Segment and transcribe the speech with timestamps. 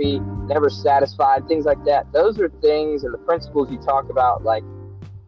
[0.00, 2.12] happy, never satisfied, things like that.
[2.12, 4.64] Those are things and the principles you talk about, like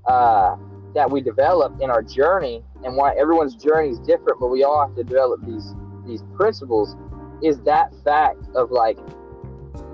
[0.06, 0.56] uh,
[0.94, 4.86] that we develop in our journey, and why everyone's journey is different, but we all
[4.86, 5.74] have to develop these
[6.06, 6.96] these principles.
[7.42, 8.98] Is that fact of like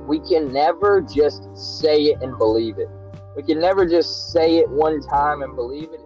[0.06, 2.88] we can never just say it and believe it.
[3.36, 6.00] We can never just say it one time and believe it.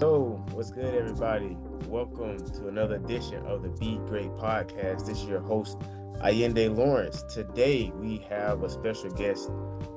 [0.00, 1.56] So, what's good, everybody?
[1.86, 5.06] Welcome to another edition of the Be Great podcast.
[5.06, 5.76] This is your host,
[6.22, 7.24] Aiyinde Lawrence.
[7.24, 9.50] Today, we have a special guest.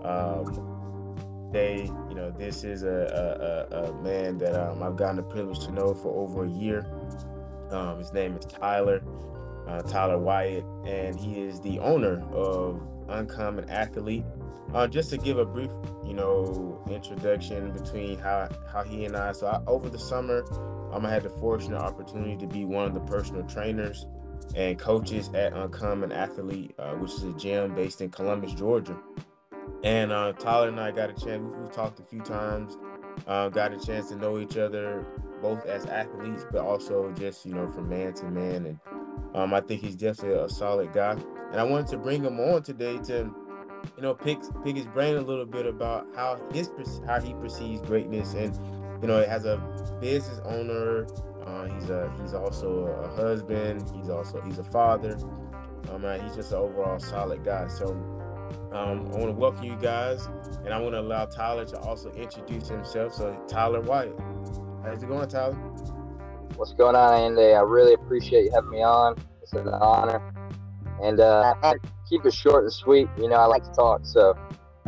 [0.03, 1.15] Um,
[1.51, 5.59] today, you know, this is a, a, a man that um, I've gotten the privilege
[5.65, 6.83] to know for over a year.
[7.69, 9.03] Um, his name is Tyler,
[9.67, 14.25] uh, Tyler Wyatt, and he is the owner of uncommon athlete.
[14.73, 15.69] Uh, just to give a brief,
[16.03, 19.31] you know, introduction between how how he and I.
[19.31, 20.43] So I, over the summer,
[20.91, 24.07] um, I had the fortunate opportunity to be one of the personal trainers
[24.55, 28.97] and coaches at Uncommon Athlete, uh, which is a gym based in Columbus, Georgia.
[29.83, 31.41] And uh, Tyler and I got a chance.
[31.41, 32.77] We, have talked a few times.
[33.27, 35.05] Uh, got a chance to know each other
[35.41, 38.65] both as athletes, but also just you know from man to man.
[38.65, 38.79] And
[39.33, 41.17] um, I think he's definitely a solid guy
[41.55, 43.33] and I wanted to bring him on today to,
[43.95, 46.69] you know, pick pick his brain a little bit about how his
[47.05, 48.53] how he perceives greatness, and
[49.01, 49.57] you know, as a
[50.01, 51.07] business owner,
[51.45, 55.17] uh, he's a he's also a husband, he's also he's a father,
[55.91, 57.67] um, and he's just an overall solid guy.
[57.67, 57.87] So.
[58.71, 60.27] Um, I want to welcome you guys,
[60.65, 63.13] and I want to allow Tyler to also introduce himself.
[63.13, 64.13] So, Tyler Wyatt,
[64.83, 65.55] how's it going, Tyler?
[66.57, 67.53] What's going on, Andy?
[67.53, 69.15] I really appreciate you having me on.
[69.41, 70.21] It's an honor
[71.01, 71.75] and uh, I
[72.09, 73.07] keep it short and sweet.
[73.17, 74.01] You know, I like to talk.
[74.03, 74.37] So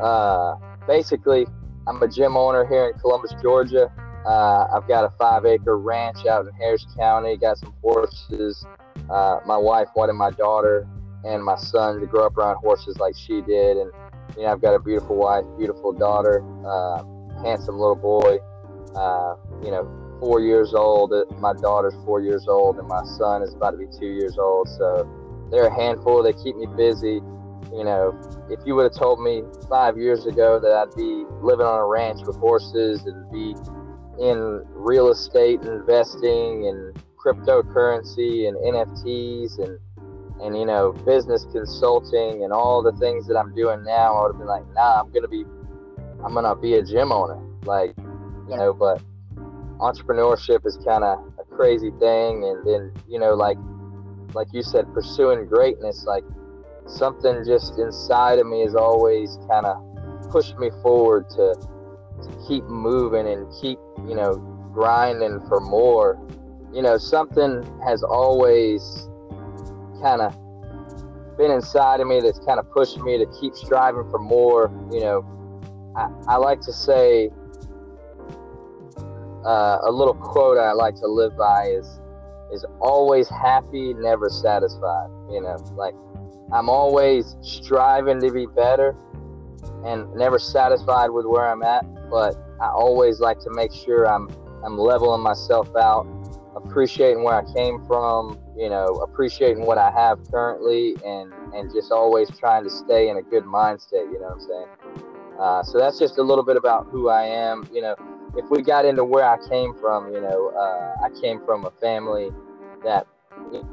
[0.01, 0.55] uh,
[0.87, 1.45] basically,
[1.87, 3.91] I'm a gym owner here in Columbus, Georgia.
[4.25, 8.65] Uh, I've got a five acre ranch out in Harris County, got some horses.
[9.09, 10.87] Uh, my wife wanted my daughter
[11.23, 13.77] and my son to grow up around horses like she did.
[13.77, 13.91] And,
[14.35, 17.03] you know, I've got a beautiful wife, beautiful daughter, uh,
[17.43, 18.37] handsome little boy,
[18.95, 21.13] uh, you know, four years old.
[21.39, 24.67] My daughter's four years old, and my son is about to be two years old.
[24.69, 25.07] So,
[25.51, 26.23] they're a handful.
[26.23, 27.21] They keep me busy.
[27.71, 31.65] You know, if you would have told me five years ago that I'd be living
[31.65, 33.55] on a ranch with horses and be
[34.19, 39.79] in real estate investing and cryptocurrency and NFTs and
[40.41, 44.33] and you know business consulting and all the things that I'm doing now, I would
[44.33, 45.45] have been like, nah, I'm gonna be,
[46.23, 48.73] I'm gonna be a gym owner, like, you know.
[48.73, 49.01] But
[49.79, 53.57] entrepreneurship is kind of a crazy thing, and then you know, like
[54.33, 56.23] like you said, pursuing greatness, like
[56.85, 59.83] something just inside of me has always kind of
[60.29, 61.55] pushed me forward to
[62.23, 64.35] to keep moving and keep, you know,
[64.73, 66.19] grinding for more.
[66.73, 68.81] You know, something has always
[70.01, 70.35] kind of
[71.37, 74.71] been inside of me that's kind of pushed me to keep striving for more.
[74.91, 77.29] You know, I, I like to say
[79.45, 81.99] uh, a little quote I like to live by is
[82.51, 85.09] is always happy, never satisfied.
[85.29, 85.95] You know, like
[86.51, 88.95] I'm always striving to be better
[89.85, 94.29] and never satisfied with where I'm at, but I always like to make sure I'm
[94.63, 96.07] I'm leveling myself out,
[96.55, 101.91] appreciating where I came from, you know, appreciating what I have currently and and just
[101.91, 104.67] always trying to stay in a good mind state, you know what I'm saying?
[105.39, 107.95] Uh, so that's just a little bit about who I am, you know
[108.37, 111.71] if we got into where I came from, you know, uh, I came from a
[111.71, 112.29] family
[112.83, 113.07] that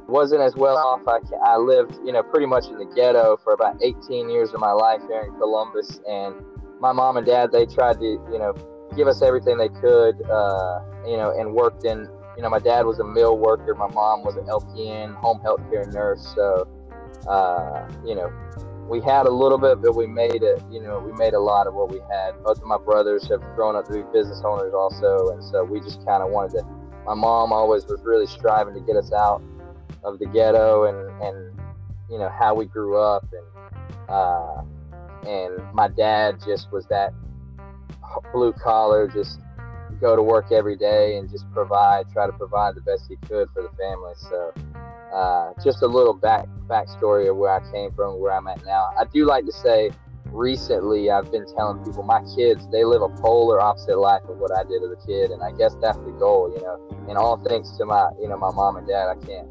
[0.08, 1.02] wasn't as well off.
[1.06, 4.60] I, I lived, you know, pretty much in the ghetto for about 18 years of
[4.60, 6.00] my life here in Columbus.
[6.08, 6.34] And
[6.80, 8.54] my mom and dad, they tried to, you know,
[8.96, 12.86] give us everything they could, uh, you know, and worked in, you know, my dad
[12.86, 13.74] was a mill worker.
[13.74, 16.32] My mom was an LPN, home health care nurse.
[16.34, 16.68] So,
[17.28, 18.32] uh, you know,
[18.88, 20.62] we had a little bit, but we made it.
[20.70, 22.32] You know, we made a lot of what we had.
[22.44, 25.80] Both of my brothers have grown up to be business owners also, and so we
[25.80, 26.64] just kind of wanted to.
[27.06, 29.42] My mom always was really striving to get us out
[30.02, 31.60] of the ghetto and and
[32.10, 33.44] you know how we grew up and
[34.08, 34.62] uh,
[35.26, 37.12] and my dad just was that
[38.32, 39.40] blue collar, just
[40.00, 43.48] go to work every day and just provide, try to provide the best he could
[43.52, 44.12] for the family.
[44.16, 44.52] So
[45.14, 48.90] uh, just a little back backstory of where I came from, where I'm at now.
[48.98, 49.90] I do like to say,
[50.26, 54.50] recently I've been telling people my kids they live a polar opposite life of what
[54.52, 57.06] I did as a kid, and I guess that's the goal, you know.
[57.08, 59.46] And all thanks to my, you know, my mom and dad, I can't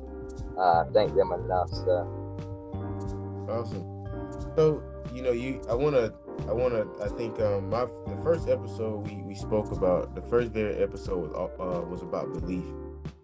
[0.58, 1.70] uh, thank them enough.
[1.70, 2.08] So
[3.50, 4.06] awesome.
[4.56, 4.84] So
[5.14, 6.14] you know, you I want to.
[6.48, 7.04] I want to.
[7.04, 11.32] I think um, my the first episode we, we spoke about the first very episode
[11.32, 12.66] was uh, was about belief,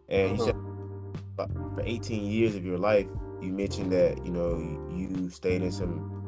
[0.08, 0.56] and you said
[1.36, 3.08] for 18 years of your life,
[3.42, 4.58] you mentioned that you know
[4.94, 6.20] you stayed in some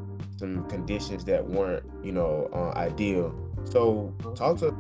[0.42, 3.33] some conditions that weren't, you know, uh, ideal.
[3.65, 4.71] So talk to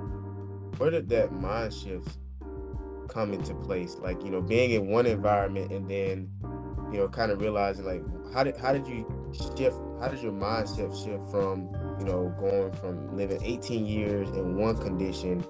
[0.77, 2.17] where did that mind shift
[3.11, 3.97] come into place?
[3.99, 6.29] Like, you know, being in one environment and then,
[6.91, 8.03] you know, kind of realizing like
[8.33, 9.05] how did how did you
[9.57, 11.69] shift how did your mindset shift from,
[11.99, 15.43] you know, going from living 18 years in one condition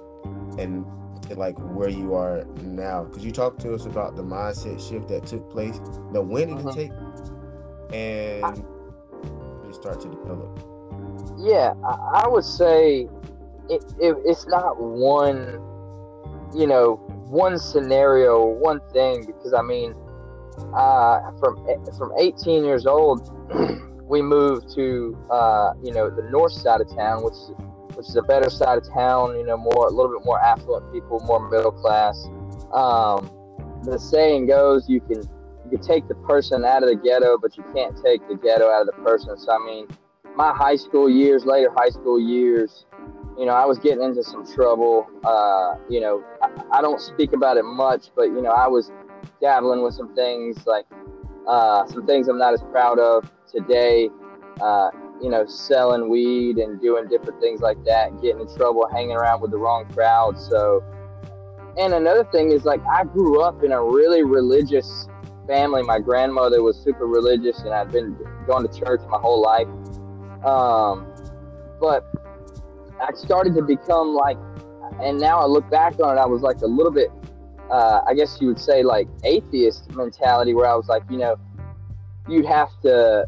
[0.57, 0.85] and
[1.23, 3.05] to like where you are now?
[3.05, 5.79] Because you talked to us about the mindset shift that took place.
[6.11, 6.77] Now, when did it mm-hmm.
[6.77, 6.91] take?
[7.93, 8.57] And
[9.65, 10.59] you start to develop.
[11.37, 13.07] Yeah, I, I would say
[13.69, 15.59] it, it, it's not one,
[16.53, 16.99] you know,
[17.31, 19.25] one scenario, one thing.
[19.25, 19.95] Because I mean,
[20.75, 21.65] uh, from
[21.97, 23.21] from 18 years old,
[24.07, 27.51] we moved to uh, you know the north side of town, which is
[27.95, 29.37] which is a better side of town.
[29.37, 32.27] You know, more a little bit more affluent people, more middle class.
[32.73, 33.31] Um,
[33.83, 35.23] the saying goes, you can
[35.63, 38.69] you can take the person out of the ghetto, but you can't take the ghetto
[38.69, 39.37] out of the person.
[39.37, 39.87] So I mean,
[40.35, 42.85] my high school years, later high school years,
[43.37, 45.07] you know, I was getting into some trouble.
[45.23, 46.23] Uh, you know,
[46.71, 48.91] I, don't speak about it much, but you know, I was
[49.41, 50.85] dabbling with some things like
[51.47, 54.09] uh, some things I'm not as proud of today.
[54.61, 59.11] Uh, you know, selling weed and doing different things like that, getting in trouble, hanging
[59.15, 60.39] around with the wrong crowd.
[60.39, 60.83] So,
[61.77, 65.07] and another thing is like I grew up in a really religious
[65.47, 65.83] family.
[65.83, 68.17] My grandmother was super religious, and I've been
[68.47, 69.67] going to church my whole life.
[70.43, 71.13] Um,
[71.79, 72.05] but
[73.01, 74.37] I started to become like,
[75.03, 77.11] and now I look back on it, I was like a little bit,
[77.69, 81.35] uh, I guess you would say like atheist mentality, where I was like, you know,
[82.27, 83.27] you'd have to,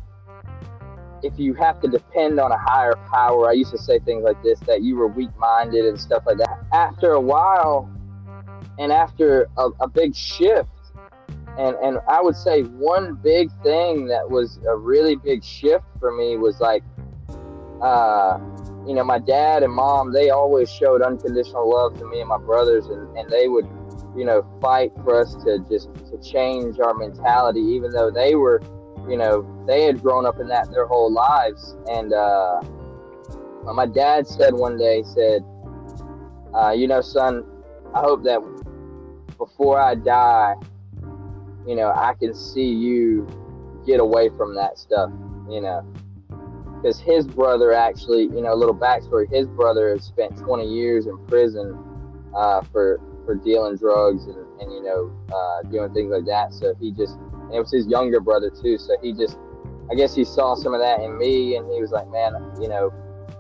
[1.24, 4.42] if you have to depend on a higher power, I used to say things like
[4.44, 6.66] this, that you were weak minded and stuff like that.
[6.74, 7.90] After a while,
[8.80, 10.70] and after a, a big shift,
[11.58, 16.12] and and I would say one big thing that was a really big shift for
[16.12, 16.84] me was like
[17.82, 18.40] uh,
[18.86, 22.38] you know, my dad and mom, they always showed unconditional love to me and my
[22.38, 23.66] brothers, and, and they would,
[24.16, 28.62] you know, fight for us to just to change our mentality, even though they were,
[29.08, 31.78] you know, they had grown up in that their whole lives.
[31.90, 32.62] And uh,
[33.74, 35.44] my dad said one day, said,
[36.54, 37.46] uh, you know, son,
[37.96, 38.42] I hope that
[39.38, 40.56] before I die,
[41.66, 43.28] you know, I can see you
[43.86, 45.10] get away from that stuff,
[45.50, 45.86] you know
[46.84, 49.32] because his brother actually, you know, a little backstory.
[49.32, 51.78] His brother spent 20 years in prison
[52.36, 56.54] uh, for for dealing drugs and, and you know uh, doing things like that.
[56.54, 58.78] So he just, and it was his younger brother too.
[58.78, 59.38] So he just,
[59.90, 62.68] I guess he saw some of that in me, and he was like, man, you
[62.68, 62.92] know,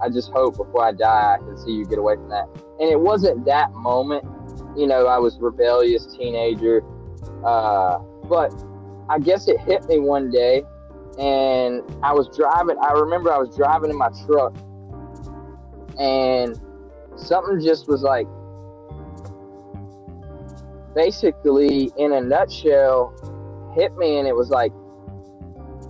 [0.02, 2.48] I just hope before I die I can see you get away from that.
[2.80, 4.24] And it wasn't that moment,
[4.78, 6.82] you know, I was rebellious teenager,
[7.46, 8.00] uh,
[8.30, 8.54] but
[9.10, 10.64] I guess it hit me one day
[11.20, 12.78] and I was driving.
[12.82, 14.56] I remember I was driving in my truck,
[16.00, 16.60] and
[17.16, 18.28] something just was like,
[20.96, 23.14] basically, in a nutshell,
[23.76, 24.74] hit me, and it was like,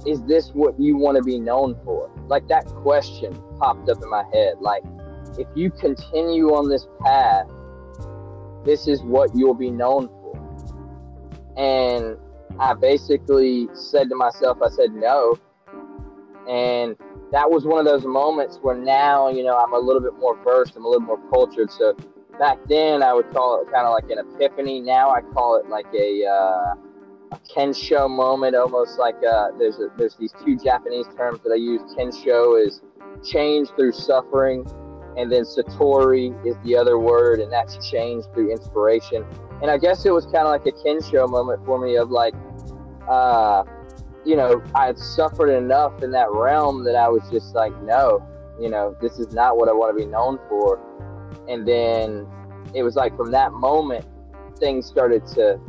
[0.06, 2.10] is this what you want to be known for?
[2.28, 4.56] Like that question popped up in my head.
[4.60, 4.84] Like,
[5.38, 7.48] if you continue on this path,
[8.66, 10.24] this is what you'll be known for.
[11.58, 12.18] And
[12.60, 15.38] I basically said to myself, I said no.
[16.48, 16.96] And
[17.32, 20.38] that was one of those moments where now, you know, I'm a little bit more
[20.44, 21.72] versed, I'm a little more cultured.
[21.72, 21.96] So
[22.38, 24.80] back then I would call it kind of like an epiphany.
[24.80, 26.76] Now I call it like a, uh,
[27.32, 31.56] a kensho moment, almost like uh, there's a, there's these two Japanese terms that I
[31.56, 31.82] use.
[31.98, 32.82] Kensho is
[33.24, 34.66] change through suffering,
[35.18, 39.26] and then satori is the other word, and that's changed through inspiration.
[39.62, 42.34] And I guess it was kind of like a kensho moment for me of like,
[43.08, 43.64] uh,
[44.26, 48.26] you know, I had suffered enough in that realm that I was just like, no,
[48.60, 50.80] you know, this is not what I want to be known for.
[51.48, 52.28] And then
[52.74, 54.06] it was like from that moment,
[54.58, 55.60] things started to,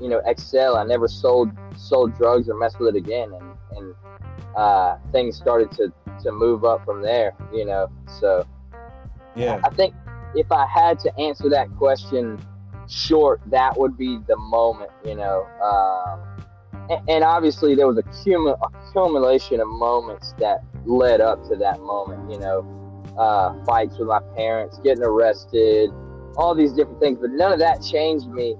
[0.00, 0.76] you know, excel.
[0.76, 3.94] I never sold sold drugs or messed with it again, and and
[4.56, 7.34] uh, things started to to move up from there.
[7.52, 7.90] You know,
[8.20, 8.46] so
[9.36, 9.94] yeah, I think
[10.34, 12.38] if I had to answer that question
[12.88, 14.90] short, that would be the moment.
[15.04, 15.46] You know.
[15.62, 16.36] Um,
[17.08, 22.30] and obviously there was a cumul- accumulation of moments that led up to that moment
[22.30, 22.64] you know
[23.18, 25.90] uh, fights with my parents getting arrested
[26.36, 28.54] all these different things but none of that changed me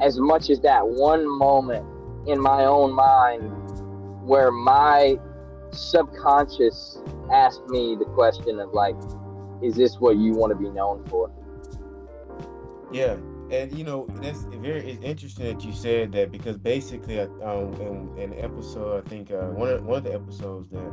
[0.00, 1.86] as much as that one moment
[2.26, 3.52] in my own mind
[4.26, 5.16] where my
[5.70, 6.98] subconscious
[7.32, 8.96] asked me the question of like
[9.64, 11.30] is this what you want to be known for
[12.92, 13.16] yeah
[13.50, 17.74] and you know that's very it's interesting that you said that because basically uh, um
[18.16, 20.92] in, in episode I think uh, one of one of the episodes that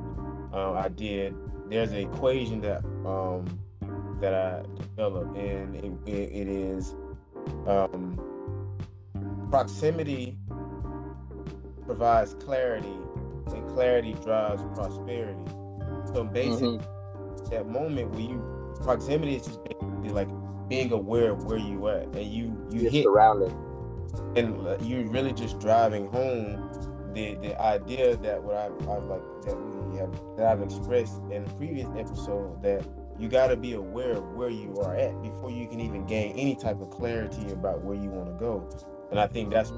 [0.53, 1.35] uh, I did,
[1.69, 3.45] there's an equation that um,
[4.19, 6.95] that I developed, and it, it, it is
[7.67, 8.19] um,
[9.49, 10.37] proximity
[11.85, 12.95] provides clarity,
[13.47, 15.39] and clarity drives prosperity.
[16.13, 17.49] So basically, mm-hmm.
[17.49, 18.50] that moment where you
[18.83, 20.29] proximity is just basically like
[20.67, 23.55] being aware of where you at, and you you You're hit surrounding,
[24.35, 26.69] and you're really just driving home
[27.13, 31.43] the the idea that what I I like that we have that I've expressed in
[31.43, 32.85] a previous episode that
[33.19, 36.31] you got to be aware of where you are at before you can even gain
[36.37, 38.67] any type of clarity about where you want to go.
[39.11, 39.71] And I think that's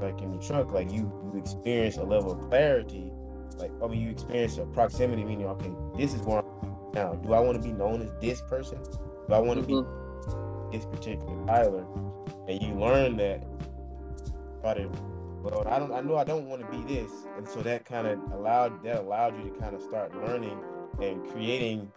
[0.00, 3.10] like in the truck, like you you experience a level of clarity,
[3.56, 7.14] like I mean you experience a proximity, meaning okay, this is where I'm now.
[7.14, 8.78] Do I want to be known as this person?
[9.28, 10.70] Do I want to mm-hmm.
[10.70, 11.84] be this particular Tyler?
[12.48, 13.44] And you learn that
[14.60, 14.90] about it
[15.42, 15.92] well, I don't.
[15.92, 18.96] I know I don't want to be this, and so that kind of allowed that
[18.96, 20.58] allowed you to kind of start learning
[21.00, 21.92] and creating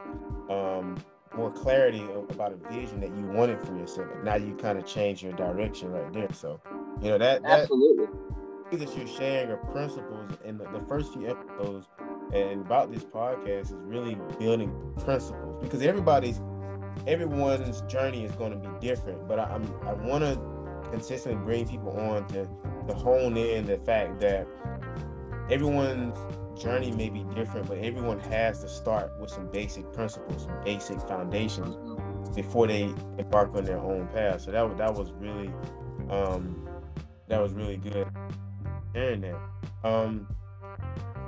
[0.50, 0.96] um,
[1.36, 4.10] more clarity about a vision that you wanted for yourself.
[4.24, 6.32] Now you kind of change your direction right there.
[6.34, 6.62] So,
[7.02, 8.08] you know that, that absolutely
[8.72, 11.88] that you're sharing are principles in the, the first few episodes
[12.34, 14.72] and about this podcast is really building
[15.04, 16.40] principles because everybody's
[17.08, 19.28] everyone's journey is going to be different.
[19.28, 20.40] But I, I'm I want to
[20.90, 22.48] consistently bring people on to
[22.88, 24.48] to hone in the fact that
[25.50, 26.18] everyone's
[26.62, 31.00] journey may be different, but everyone has to start with some basic principles, some basic
[31.02, 31.76] foundations
[32.36, 34.42] before they embark on their own path.
[34.42, 35.52] So that that was really
[36.10, 36.68] um,
[37.28, 38.08] that was really good
[38.94, 39.40] hearing that.
[39.84, 40.28] Um,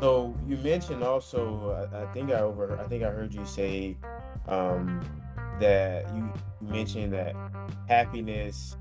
[0.03, 3.95] so you mentioned also, I, I, think I over, I think I heard you say
[4.49, 4.99] um,
[5.61, 6.29] that you
[6.59, 7.33] mentioned that
[7.87, 8.75] happiness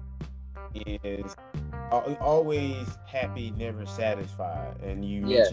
[0.75, 1.37] is
[1.93, 5.53] always happy, never satisfied, and you yes.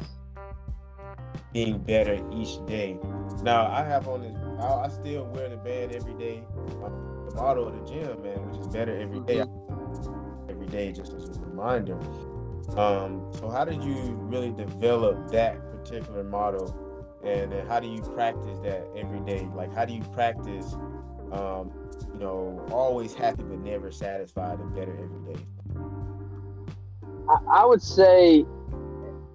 [1.54, 2.98] being better each day.
[3.44, 4.36] Now I have on this.
[4.60, 6.42] I, I still wear the band every day.
[6.80, 9.42] The motto of the gym, man, which is better every day.
[9.42, 10.50] Mm-hmm.
[10.50, 12.00] Every day, just as a reminder.
[12.78, 16.76] Um, so how did you really develop that particular model,
[17.24, 19.48] and how do you practice that every day?
[19.56, 20.76] Like, how do you practice?
[21.32, 21.72] Um,
[22.14, 25.42] you know, always happy but never satisfied and better every day?
[27.30, 28.46] I, I would say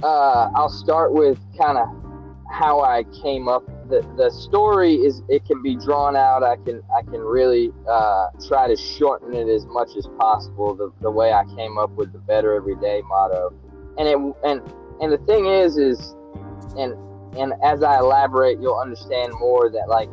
[0.03, 1.87] uh, I'll start with kind of
[2.51, 3.63] how I came up.
[3.89, 6.43] The, the story is it can be drawn out.
[6.43, 10.75] I can I can really uh, try to shorten it as much as possible.
[10.75, 13.53] The, the way I came up with the better everyday motto,
[13.99, 14.63] and it and
[15.01, 16.15] and the thing is is
[16.77, 16.95] and
[17.37, 20.09] and as I elaborate, you'll understand more that like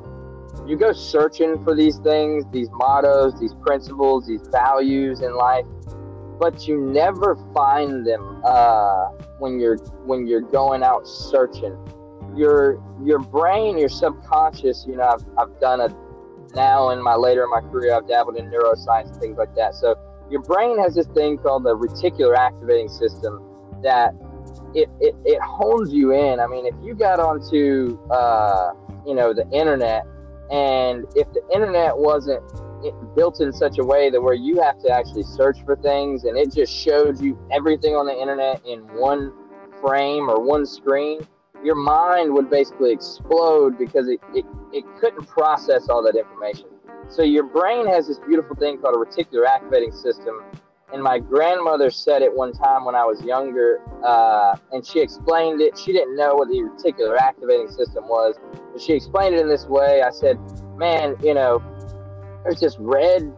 [0.67, 5.65] you go searching for these things, these mottos, these principles, these values in life,
[6.39, 9.09] but you never find them uh,
[9.39, 11.77] when you're when you're going out searching.
[12.35, 14.85] Your your brain, your subconscious.
[14.87, 15.89] You know, I've, I've done a
[16.55, 19.75] now in my later in my career, I've dabbled in neuroscience and things like that.
[19.75, 19.95] So
[20.29, 23.41] your brain has this thing called the reticular activating system
[23.83, 24.13] that
[24.73, 26.39] it, it, it hones you in.
[26.39, 28.73] I mean, if you got onto uh,
[29.05, 30.05] you know the internet
[30.51, 32.43] and if the internet wasn't
[33.15, 36.37] built in such a way that where you have to actually search for things and
[36.37, 39.31] it just shows you everything on the internet in one
[39.79, 41.21] frame or one screen,
[41.63, 46.67] your mind would basically explode because it, it, it couldn't process all that information.
[47.09, 50.41] So your brain has this beautiful thing called a reticular activating system.
[50.93, 55.61] And my grandmother said it one time when I was younger, uh, and she explained
[55.61, 55.77] it.
[55.77, 58.35] She didn't know what the reticular activating system was,
[58.73, 60.01] but she explained it in this way.
[60.01, 60.37] I said,
[60.75, 61.63] "Man, you know,
[62.43, 63.33] there's this red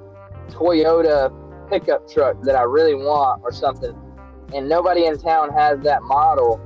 [0.49, 1.31] Toyota
[1.69, 3.95] pickup truck that I really want or something,
[4.53, 6.59] and nobody in town has that model.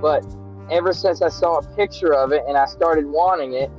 [0.00, 0.24] But
[0.70, 3.70] ever since I saw a picture of it and I started wanting it,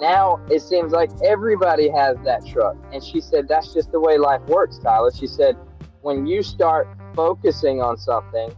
[0.00, 2.76] now it seems like everybody has that truck.
[2.92, 5.10] And she said, That's just the way life works, Tyler.
[5.14, 5.56] She said,
[6.00, 8.54] When you start focusing on something,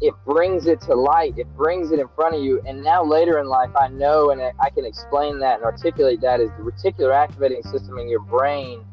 [0.00, 2.60] it brings it to light, it brings it in front of you.
[2.66, 6.40] And now later in life, I know and I can explain that and articulate that
[6.40, 8.84] is the reticular activating system in your brain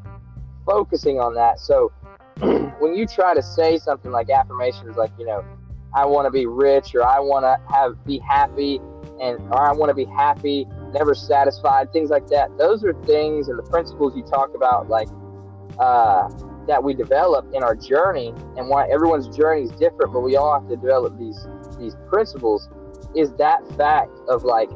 [0.65, 1.59] focusing on that.
[1.59, 1.91] So
[2.79, 5.43] when you try to say something like affirmations, like, you know,
[5.93, 8.79] I want to be rich or I want to have be happy
[9.21, 12.57] and or I want to be happy, never satisfied, things like that.
[12.57, 15.09] Those are things and the principles you talk about, like,
[15.79, 16.29] uh,
[16.67, 20.59] that we develop in our journey and why everyone's journey is different, but we all
[20.59, 21.47] have to develop these
[21.79, 22.69] these principles
[23.15, 24.69] is that fact of like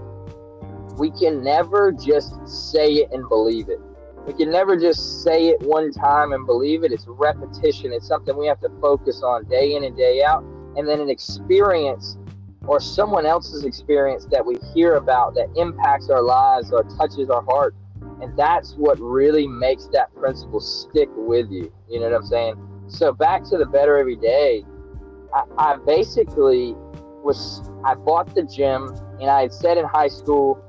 [0.97, 3.79] we can never just say it and believe it.
[4.25, 6.91] We can never just say it one time and believe it.
[6.91, 7.93] It's repetition.
[7.93, 10.43] It's something we have to focus on day in and day out.
[10.77, 12.17] And then an experience
[12.67, 17.43] or someone else's experience that we hear about that impacts our lives or touches our
[17.43, 17.75] heart.
[18.21, 21.71] And that's what really makes that principle stick with you.
[21.89, 22.55] You know what I'm saying?
[22.87, 24.65] So back to the better every day.
[25.33, 26.75] I, I basically
[27.23, 28.87] was I bought the gym
[29.19, 30.63] and I had said in high school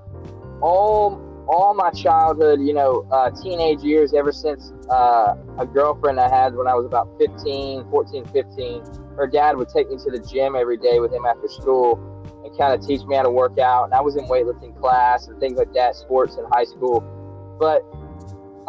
[0.60, 6.29] all all my childhood, you know, uh, teenage years, ever since uh, a girlfriend I
[6.29, 8.83] had when I was about 15, 14, 15,
[9.17, 12.00] her dad would take me to the gym every day with him after school
[12.45, 13.85] and kind of teach me how to work out.
[13.85, 17.00] And I was in weightlifting class and things like that, sports in high school.
[17.59, 17.83] But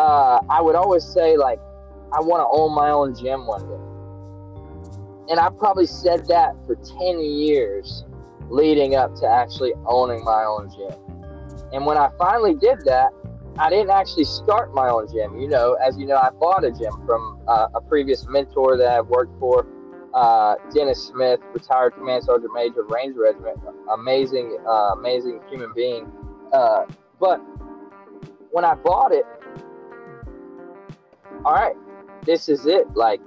[0.01, 1.59] uh, I would always say, like,
[2.13, 5.31] I want to own my own gym one day.
[5.31, 8.05] And I probably said that for 10 years
[8.49, 11.06] leading up to actually owning my own gym.
[11.73, 13.11] And when I finally did that,
[13.59, 15.39] I didn't actually start my own gym.
[15.39, 18.87] You know, as you know, I bought a gym from uh, a previous mentor that
[18.87, 19.65] I've worked for,
[20.13, 23.57] uh, Dennis Smith, retired Command Sergeant Major of Ranger Regiment.
[23.91, 26.11] Amazing, uh, amazing human being.
[26.53, 26.85] Uh,
[27.19, 27.39] but
[28.51, 29.25] when I bought it,
[31.43, 31.75] all right,
[32.25, 32.87] this is it.
[32.95, 33.21] Like,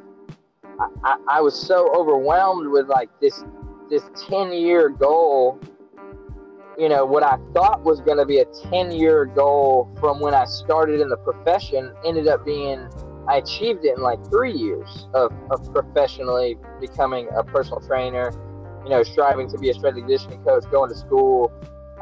[0.64, 3.44] I, I, I was so overwhelmed with like this
[3.90, 5.60] this 10 year goal
[6.80, 10.32] you know, what I thought was going to be a 10 year goal from when
[10.32, 12.88] I started in the profession ended up being,
[13.28, 18.32] I achieved it in like three years of, of professionally becoming a personal trainer,
[18.82, 21.52] you know, striving to be a strength conditioning coach, going to school.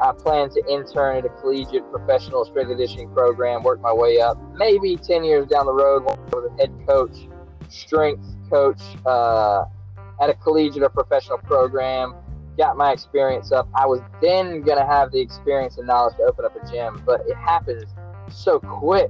[0.01, 4.37] I plan to intern at a collegiate professional strength conditioning program, work my way up.
[4.55, 7.27] Maybe 10 years down the road, with a head coach,
[7.67, 9.65] strength coach uh,
[10.21, 12.15] at a collegiate or professional program
[12.59, 16.45] got my experience up, I was then gonna have the experience and knowledge to open
[16.45, 17.01] up a gym.
[17.05, 17.85] But it happened
[18.29, 19.09] so quick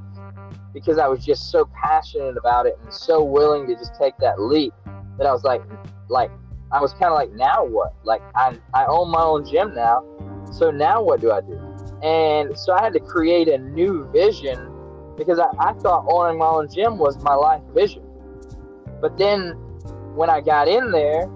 [0.71, 4.39] because I was just so passionate about it and so willing to just take that
[4.39, 4.73] leap
[5.17, 5.63] that I was like,
[6.09, 6.29] like
[6.71, 7.95] I was kind of like, now what?
[8.03, 10.05] Like I I own my own gym now,
[10.53, 11.59] so now what do I do?
[12.03, 14.71] And so I had to create a new vision
[15.17, 18.03] because I, I thought owning my own gym was my life vision.
[19.01, 19.53] But then
[20.15, 21.27] when I got in there,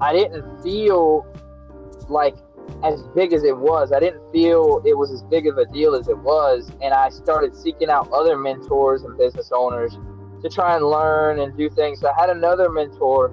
[0.00, 1.26] I didn't feel
[2.08, 2.36] like
[2.82, 3.92] as big as it was.
[3.92, 6.70] I didn't feel it was as big of a deal as it was.
[6.82, 9.98] And I started seeking out other mentors and business owners
[10.42, 12.00] to try and learn and do things.
[12.00, 13.32] So I had another mentor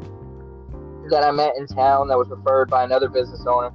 [1.09, 3.71] that I met in town that was referred by another business owner.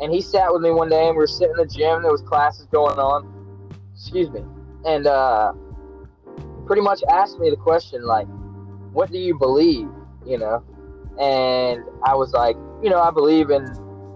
[0.00, 2.02] And he sat with me one day and we were sitting in the gym.
[2.02, 3.70] There was classes going on.
[3.94, 4.42] Excuse me.
[4.84, 5.52] And uh,
[6.66, 8.26] pretty much asked me the question like,
[8.92, 9.88] what do you believe?
[10.26, 10.64] You know?
[11.20, 13.66] And I was like, you know, I believe in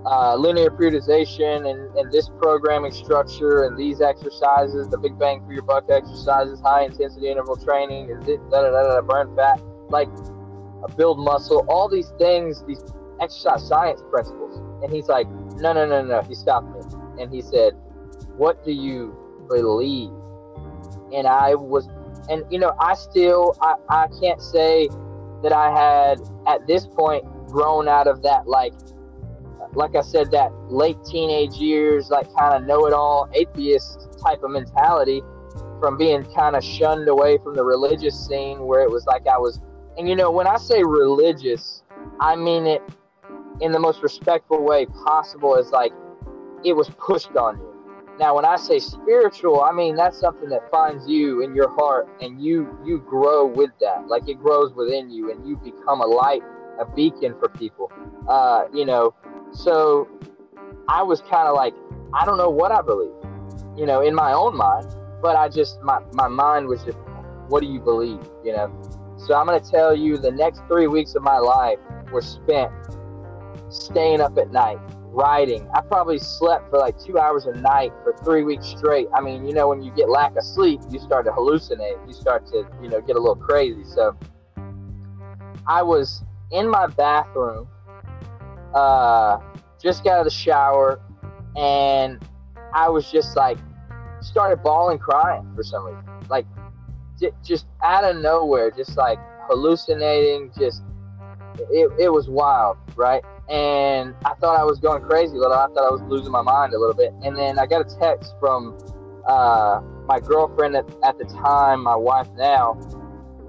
[0.07, 5.53] uh, linear periodization and, and this programming structure and these exercises, the big bang for
[5.53, 10.09] your buck exercises, high intensity interval training, and da da da da, burn fat, like
[10.85, 12.83] uh, build muscle, all these things, these
[13.21, 14.57] exercise science principles.
[14.85, 16.23] And he's like, no, no, no, no.
[16.23, 16.83] He stopped me
[17.21, 17.73] and he said,
[18.37, 19.17] what do you
[19.49, 20.13] believe?
[21.13, 21.89] And I was,
[22.29, 24.89] and you know, I still, I, I can't say
[25.43, 28.73] that I had at this point grown out of that like
[29.77, 34.43] like I said, that late teenage years, like kind of know it all atheist type
[34.43, 35.23] of mentality
[35.81, 39.37] from being kind of shunned away from the religious scene where it was like I
[39.37, 39.61] was,
[39.99, 41.83] and you know, when I say religious,
[42.21, 42.83] I mean it
[43.61, 45.93] in the most respectful way possible, as like
[46.65, 47.73] it was pushed on you.
[48.19, 52.09] Now, when I say spiritual, I mean that's something that finds you in your heart,
[52.23, 54.09] and you you grow with that.
[54.09, 56.43] Like it grows within you, and you become a light,
[56.81, 57.93] a beacon for people.
[58.27, 59.15] Uh, you know,
[59.53, 60.09] so
[60.89, 61.75] I was kind of like,
[62.15, 63.15] I don't know what I believe,
[63.77, 64.87] you know, in my own mind,
[65.23, 66.99] but I just, my, my mind was just,
[67.49, 68.73] what do you believe, you know?
[69.19, 71.79] So I'm going to tell you the next three weeks of my life
[72.13, 72.71] were spent
[73.71, 75.69] staying up at night, writing.
[75.75, 79.09] I probably slept for like two hours a night for three weeks straight.
[79.15, 82.07] I mean, you know, when you get lack of sleep, you start to hallucinate.
[82.07, 83.85] You start to, you know, get a little crazy.
[83.85, 84.17] So
[85.67, 87.67] I was in my bathroom
[88.77, 89.39] uh,
[89.83, 91.01] just got out of the shower,
[91.57, 92.23] and
[92.75, 93.59] I was just like,
[94.21, 96.47] started bawling, crying for some reason, like
[97.19, 100.83] j- just out of nowhere, just like hallucinating, just
[101.71, 103.23] it, it was wild, right?
[103.49, 105.57] And I thought I was going crazy a little.
[105.57, 107.13] I thought I was losing my mind a little bit.
[107.23, 108.77] And then I got a text from
[109.27, 112.77] uh, my girlfriend at, at the time, my wife now,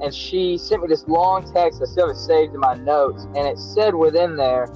[0.02, 1.82] and she sent me this long text.
[1.82, 4.68] I still have it saved in my notes, and it said within there,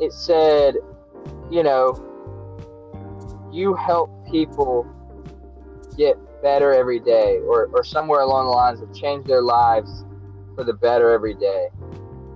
[0.00, 0.74] it said,
[1.50, 1.94] you know,
[3.52, 4.86] you help people
[5.96, 10.04] get better every day, or, or somewhere along the lines of change their lives
[10.54, 11.68] for the better every day.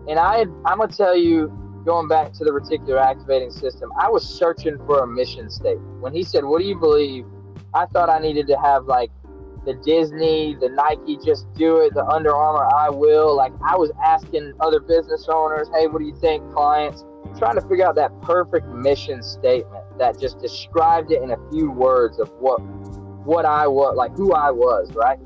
[0.09, 1.53] And I, I'm gonna tell you,
[1.85, 6.01] going back to the reticular activating system, I was searching for a mission statement.
[6.01, 7.25] When he said, What do you believe?
[7.73, 9.11] I thought I needed to have like
[9.65, 13.35] the Disney, the Nike, just do it, the Under Armour, I will.
[13.35, 16.43] Like I was asking other business owners, Hey, what do you think?
[16.53, 17.05] Clients,
[17.39, 21.71] trying to figure out that perfect mission statement that just described it in a few
[21.71, 22.61] words of what
[23.25, 25.19] what I was, like who I was, right?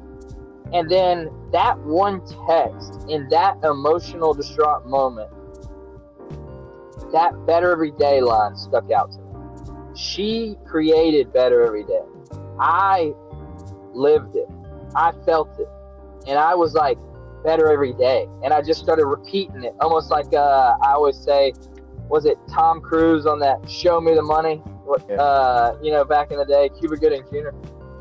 [0.73, 5.31] And then that one text in that emotional, distraught moment,
[7.13, 9.25] that better every day line stuck out to me.
[9.97, 12.03] She created better every day.
[12.61, 13.15] I
[13.93, 14.47] lived it.
[14.95, 15.69] I felt it.
[16.29, 16.99] And I was like,
[17.43, 18.27] better every day.
[18.43, 21.55] And I just started repeating it, almost like uh, I always say,
[22.09, 24.63] was it Tom Cruise on that Show Me the Money?
[25.19, 27.51] Uh, you know, back in the day, Cuba Gooding Jr.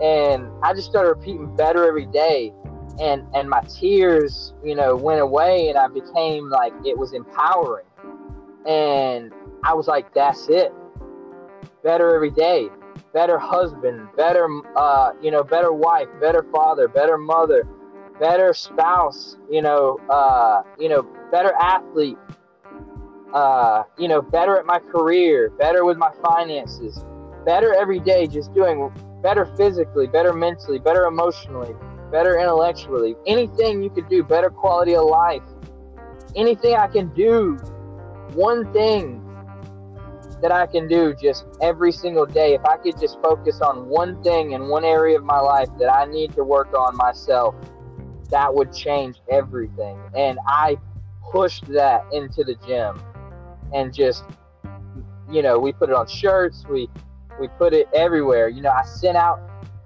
[0.02, 2.54] And I just started repeating better every day.
[3.00, 7.86] And, and my tears, you know, went away and I became like, it was empowering.
[8.66, 10.74] And I was like, that's it.
[11.84, 12.70] Better every day.
[13.14, 17.68] Better husband, better, uh, you know, better wife, better father, better mother,
[18.20, 22.18] better spouse, you know, uh, you know, better athlete,
[23.38, 27.06] uh, you know, better at my career, better with my finances,
[27.46, 31.76] better every day, just doing better physically, better mentally, better emotionally,
[32.12, 33.16] better intellectually.
[33.28, 35.44] Anything you could do, better quality of life.
[36.36, 37.58] Anything I can do,
[38.34, 39.24] one thing
[40.42, 44.24] that I can do just every single day, if I could just focus on one
[44.24, 47.54] thing in one area of my life that I need to work on myself,
[48.32, 50.00] that would change everything.
[50.16, 50.78] And I
[51.32, 53.00] pushed that into the gym
[53.74, 54.24] and just
[55.32, 56.88] you know we put it on shirts we
[57.40, 58.50] we put it everywhere.
[58.50, 59.40] You know i sent out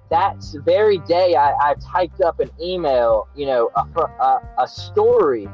[0.10, 5.48] that very day i, I typed up an email you know a, a, a story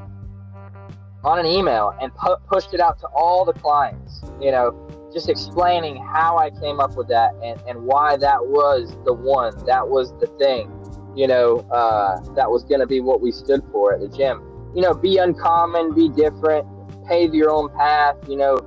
[1.23, 4.73] on an email and pu- pushed it out to all the clients you know
[5.13, 9.53] just explaining how i came up with that and, and why that was the one
[9.65, 10.71] that was the thing
[11.17, 14.41] you know uh, that was going to be what we stood for at the gym.
[14.75, 16.67] You know be uncommon be different
[17.07, 18.57] pave your own path, you know,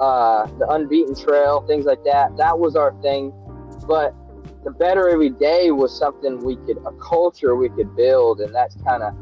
[0.00, 2.36] uh, the unbeaten trail, things like that.
[2.36, 3.32] That was our thing.
[3.86, 4.14] But
[4.64, 8.40] the better every day was something we could, a culture we could build.
[8.40, 9.14] And that's kind of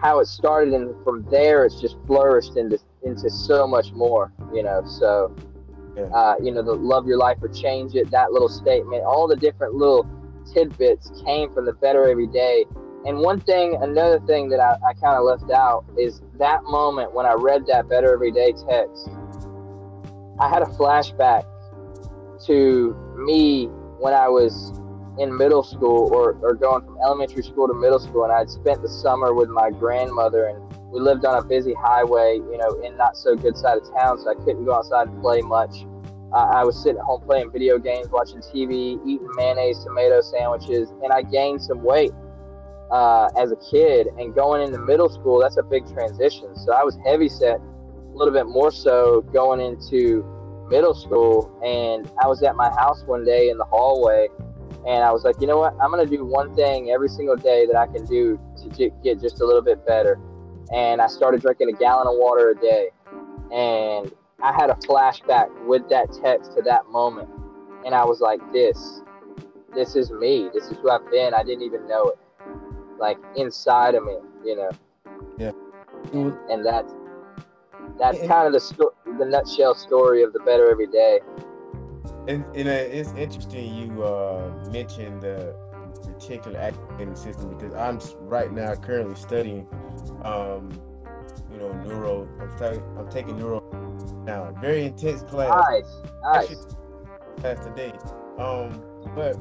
[0.00, 0.74] how it started.
[0.74, 4.82] And from there, it's just flourished into, into so much more, you know.
[4.86, 5.34] So,
[5.96, 6.04] yeah.
[6.04, 9.36] uh, you know, the love your life or change it, that little statement, all the
[9.36, 10.08] different little
[10.52, 12.64] tidbits came from the better every day
[13.04, 17.12] and one thing, another thing that I, I kind of left out is that moment
[17.12, 19.08] when I read that Better Everyday text.
[20.38, 21.44] I had a flashback
[22.46, 23.66] to me
[23.98, 24.72] when I was
[25.18, 28.82] in middle school or, or going from elementary school to middle school, and I'd spent
[28.82, 32.96] the summer with my grandmother, and we lived on a busy highway, you know, in
[32.96, 35.84] not so good side of town, so I couldn't go outside and play much.
[36.34, 41.12] I was sitting at home playing video games, watching TV, eating mayonnaise, tomato sandwiches, and
[41.12, 42.12] I gained some weight
[42.92, 46.54] uh, as a kid and going into middle school, that's a big transition.
[46.56, 50.22] So I was heavy set a little bit more so going into
[50.68, 51.58] middle school.
[51.64, 54.28] And I was at my house one day in the hallway
[54.86, 55.74] and I was like, you know what?
[55.80, 59.20] I'm going to do one thing every single day that I can do to get
[59.20, 60.20] just a little bit better.
[60.70, 62.90] And I started drinking a gallon of water a day.
[63.52, 67.28] And I had a flashback with that text to that moment.
[67.86, 69.00] And I was like, this,
[69.74, 70.50] this is me.
[70.52, 71.32] This is who I've been.
[71.32, 72.18] I didn't even know it
[73.02, 74.70] like inside of me, you know.
[75.36, 75.50] Yeah.
[76.48, 76.94] And that's
[77.98, 81.20] that's kind of the sto- the nutshell story of the better every day.
[82.28, 85.54] And, and uh, it's interesting you uh, mentioned the
[86.06, 89.66] reticular activating system because I'm right now currently studying,
[90.22, 90.70] um,
[91.50, 92.28] you know, neuro.
[92.40, 93.60] I'm, studying, I'm taking neuro
[94.24, 94.54] now.
[94.60, 95.50] Very intense class.
[95.68, 96.66] Nice, nice.
[97.40, 97.92] Class today.
[98.38, 98.80] Um,
[99.16, 99.34] but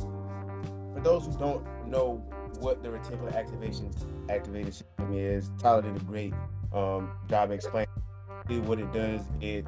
[0.94, 2.24] for those who don't know
[2.60, 3.92] what the reticular activation
[4.30, 5.52] activated system is.
[5.60, 6.34] Tyler did a great
[6.74, 7.88] um, job explaining
[8.66, 9.22] what it does.
[9.40, 9.66] It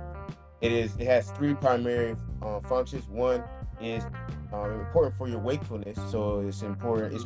[0.62, 3.08] it is it has three primary uh, functions.
[3.08, 3.44] One
[3.82, 4.04] is
[4.52, 7.14] um, important for your wakefulness, so it's important.
[7.14, 7.26] It's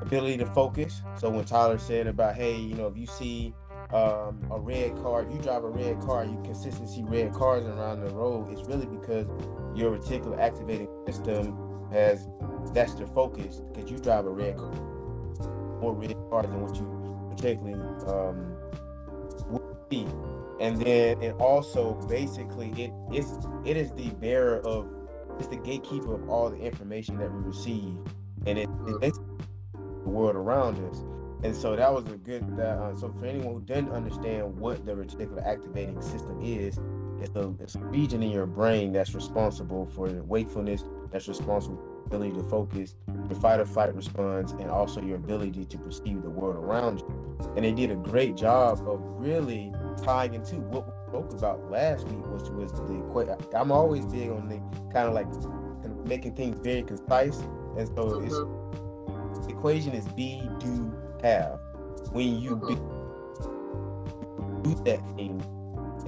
[0.00, 1.02] ability to focus.
[1.18, 3.54] So when Tyler said about, hey, you know, if you see
[3.92, 8.00] um, a red car, you drive a red car, you consistently see red cars around
[8.00, 9.26] the road, it's really because
[9.74, 11.63] your reticular activating system
[11.94, 12.28] has
[12.74, 14.72] that's their focus because you drive a red car,
[15.80, 17.74] more red cars than what you particularly
[18.06, 18.56] um,
[19.48, 20.06] would see.
[20.60, 23.32] And then it also basically it is
[23.64, 24.88] it is the bearer of
[25.38, 27.96] it's the gatekeeper of all the information that we receive,
[28.46, 28.68] and it,
[29.02, 29.14] it
[30.04, 31.02] the world around us.
[31.42, 32.58] And so that was a good.
[32.58, 36.78] Uh, so for anyone who didn't understand what the reticular activating system is,
[37.20, 42.32] it's a, it's a region in your brain that's responsible for wakefulness, that's responsible ability
[42.32, 46.56] to focus, your fight or flight response, and also your ability to perceive the world
[46.56, 47.52] around you.
[47.56, 49.72] And they did a great job of really
[50.02, 52.98] tying into what we spoke about last week, which was the.
[52.98, 53.36] equation.
[53.54, 54.58] I'm always big on the
[54.92, 55.28] kind of like
[56.04, 57.38] making things very concise,
[57.78, 58.26] and so mm-hmm.
[58.26, 61.60] it's the equation is be, do, have.
[62.10, 62.74] When you mm-hmm.
[64.62, 65.40] do that thing,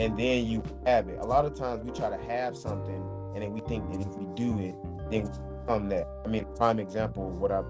[0.00, 1.20] and then you have it.
[1.20, 4.08] A lot of times we try to have something, and then we think that if
[4.16, 4.74] we do it,
[5.10, 6.08] we become that.
[6.24, 7.28] I mean, prime example.
[7.28, 7.62] of What I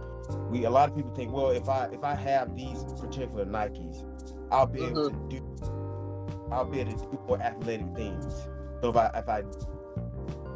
[0.51, 4.05] we a lot of people think, well, if I if I have these particular Nikes,
[4.51, 4.99] I'll be mm-hmm.
[4.99, 6.47] able to do.
[6.51, 8.35] I'll be able to do more athletic things.
[8.81, 9.39] So if I if I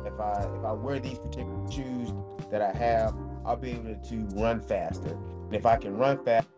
[0.07, 2.12] if I if I wear these particular shoes
[2.51, 3.14] that I have,
[3.45, 5.11] I'll be able to run faster.
[5.11, 6.49] And if I can run fast,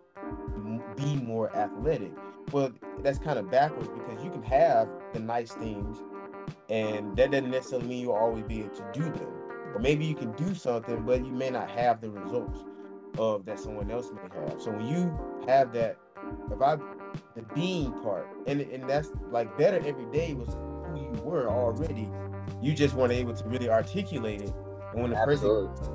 [0.96, 2.12] be more athletic.
[2.50, 5.98] Well, that's kind of backwards because you can have the nice things,
[6.68, 9.41] and that doesn't necessarily mean you'll always be able to do them.
[9.74, 12.64] Or maybe you can do something, but you may not have the results
[13.18, 14.60] of that someone else may have.
[14.60, 15.98] So when you have that,
[16.50, 16.76] if I
[17.34, 20.48] the being part, and and that's like better every day was
[20.88, 22.08] who you were already.
[22.60, 24.52] You just weren't able to really articulate it.
[24.92, 25.68] And when the Absolutely.
[25.68, 25.92] person,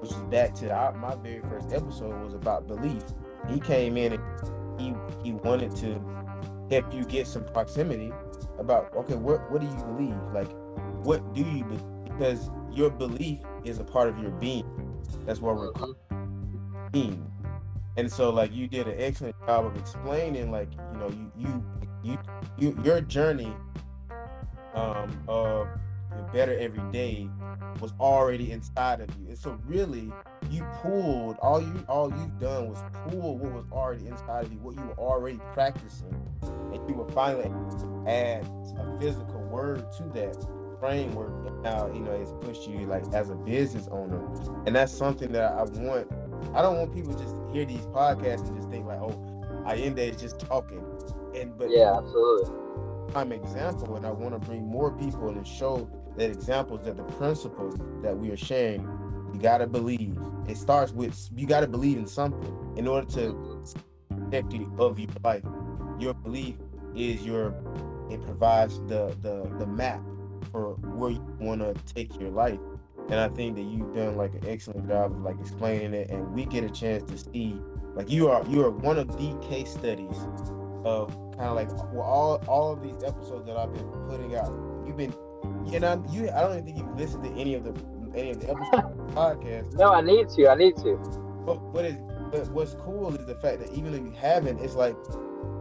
[0.00, 3.02] which is back to our, my very first episode, was about belief.
[3.48, 6.00] He came in and he he wanted to
[6.70, 8.12] help you get some proximity
[8.58, 10.16] about okay, what what do you believe?
[10.32, 10.50] Like,
[11.04, 11.99] what do you believe?
[12.20, 14.66] Because your belief is a part of your being.
[15.24, 15.72] That's what we're
[16.92, 17.26] being.
[17.96, 21.64] And so, like, you did an excellent job of explaining, like, you know, you you
[22.02, 22.18] you,
[22.58, 23.56] you your journey
[24.74, 25.66] um, of
[26.34, 27.26] better every day
[27.80, 29.28] was already inside of you.
[29.28, 30.12] And so really
[30.50, 32.78] you pulled all you all you've done was
[33.08, 37.08] pull what was already inside of you, what you were already practicing, and you were
[37.12, 37.50] finally
[38.06, 38.44] add
[38.76, 40.36] a physical word to that
[40.80, 41.62] framework.
[41.62, 44.20] Now, you know, it's pushed you like as a business owner.
[44.66, 46.08] And that's something that I want.
[46.54, 49.98] I don't want people just hear these podcasts and just think like, oh, I Aiyinde
[49.98, 50.82] is just talking.
[51.36, 52.54] And but yeah, absolutely.
[53.14, 57.02] I'm example, and I want to bring more people and show that examples that the
[57.02, 58.82] principles that we are sharing,
[59.32, 60.18] you gotta believe.
[60.48, 63.64] It starts with you gotta believe in something in order to
[64.08, 65.44] protect you of your life.
[65.98, 66.56] Your belief
[66.94, 67.54] is your
[68.10, 70.00] it provides the the the map
[70.46, 72.58] for where you want to take your life.
[73.08, 76.32] And I think that you've done like an excellent job of like explaining it, and
[76.32, 77.56] we get a chance to see
[77.94, 80.16] like you are you are one of the case studies
[80.84, 84.52] of kind of like well all all of these episodes that I've been putting out.
[84.86, 85.14] You've been
[85.66, 87.74] you know, you I don't even think you've listened to any of the
[88.16, 89.74] any of the episodes of the podcast.
[89.74, 90.48] No, I need to.
[90.48, 90.96] I need to.
[91.46, 91.96] But what is
[92.30, 94.96] but what's cool is the fact that even if you haven't, it's like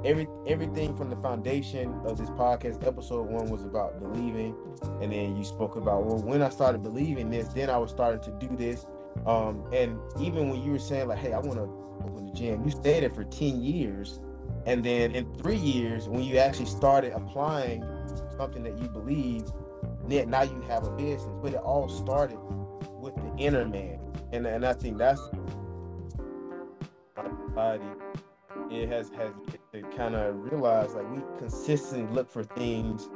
[0.06, 2.86] every everything from the foundation of this podcast.
[2.86, 4.56] Episode one was about believing,
[5.02, 8.22] and then you spoke about well, when I started believing this, then I was starting
[8.22, 8.86] to do this.
[9.26, 11.64] Um, and even when you were saying like, hey, I want to
[12.06, 14.20] open the gym, you stayed there for ten years,
[14.66, 17.84] and then in three years, when you actually started applying
[18.38, 19.44] something that you believe
[20.08, 21.28] now you have a business.
[21.42, 22.40] But it all started
[23.00, 24.00] with the inner man,
[24.32, 25.22] and and I think that's
[27.56, 27.84] body.
[28.72, 29.34] It has has
[29.74, 33.10] to kind of realize like we consistently look for things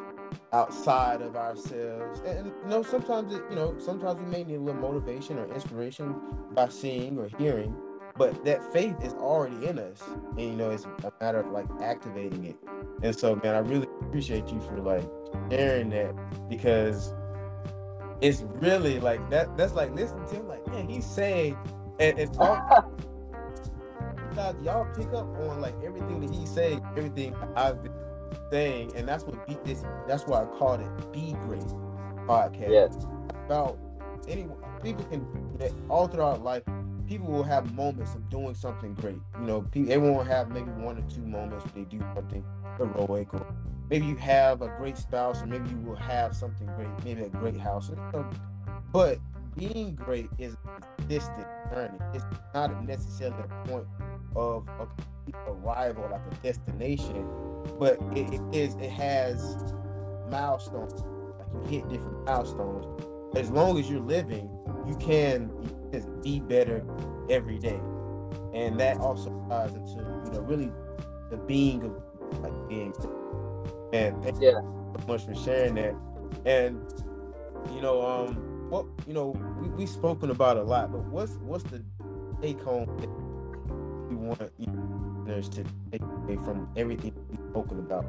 [0.52, 4.60] outside of ourselves, and you know sometimes it, you know sometimes we may need a
[4.60, 6.16] little motivation or inspiration
[6.52, 7.76] by seeing or hearing
[8.16, 10.02] but that faith is already in us.
[10.38, 12.56] And you know it's a matter of like activating it.
[13.02, 15.04] And so man i really appreciate you for like
[15.50, 16.14] sharing that
[16.50, 17.14] because
[18.22, 21.58] it's really like that that's like listening to him like man he's saying
[22.00, 22.38] and, and
[24.38, 27.94] all, y'all pick up on like everything that he's saying everything i've been
[28.52, 31.62] saying and that's what beat this that's why i called it be great
[32.28, 33.08] podcast yes.
[33.46, 33.78] about
[34.28, 35.26] anyone people can
[35.90, 36.64] all throughout life
[37.08, 39.20] people will have moments of doing something great.
[39.40, 42.44] You know, people, everyone will have maybe one or two moments where they do something
[42.78, 43.46] heroic, or
[43.90, 47.30] maybe you have a great spouse, or maybe you will have something great, maybe a
[47.30, 47.92] great house.
[48.92, 49.20] But
[49.56, 51.98] being great is a distant journey.
[52.14, 53.86] It's not necessarily a point
[54.36, 54.88] of a
[55.48, 57.28] arrival, like a destination,
[57.80, 58.76] but it, it is.
[58.76, 59.56] It has
[60.30, 61.04] milestones.
[61.40, 62.86] Like you hit different milestones.
[63.36, 64.50] As long as you're living,
[64.88, 65.52] you can
[65.92, 66.86] just be better
[67.30, 67.80] every day.
[68.54, 70.72] And that also ties into, you know, really
[71.32, 72.94] the being of like being.
[73.94, 74.52] And thank yeah.
[74.52, 75.96] you so much for sharing that.
[76.46, 76.82] And
[77.74, 81.64] you know, um, what you know, we we spoken about a lot, but what's what's
[81.64, 81.84] the
[82.42, 82.90] take home
[84.28, 88.06] want to take away from everything we've spoken about?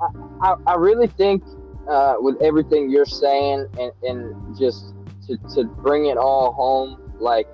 [0.00, 0.08] Uh,
[0.42, 1.42] I, I really think
[1.88, 4.94] uh, with everything you're saying and, and just
[5.26, 7.48] to, to bring it all home, like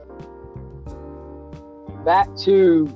[2.05, 2.87] back to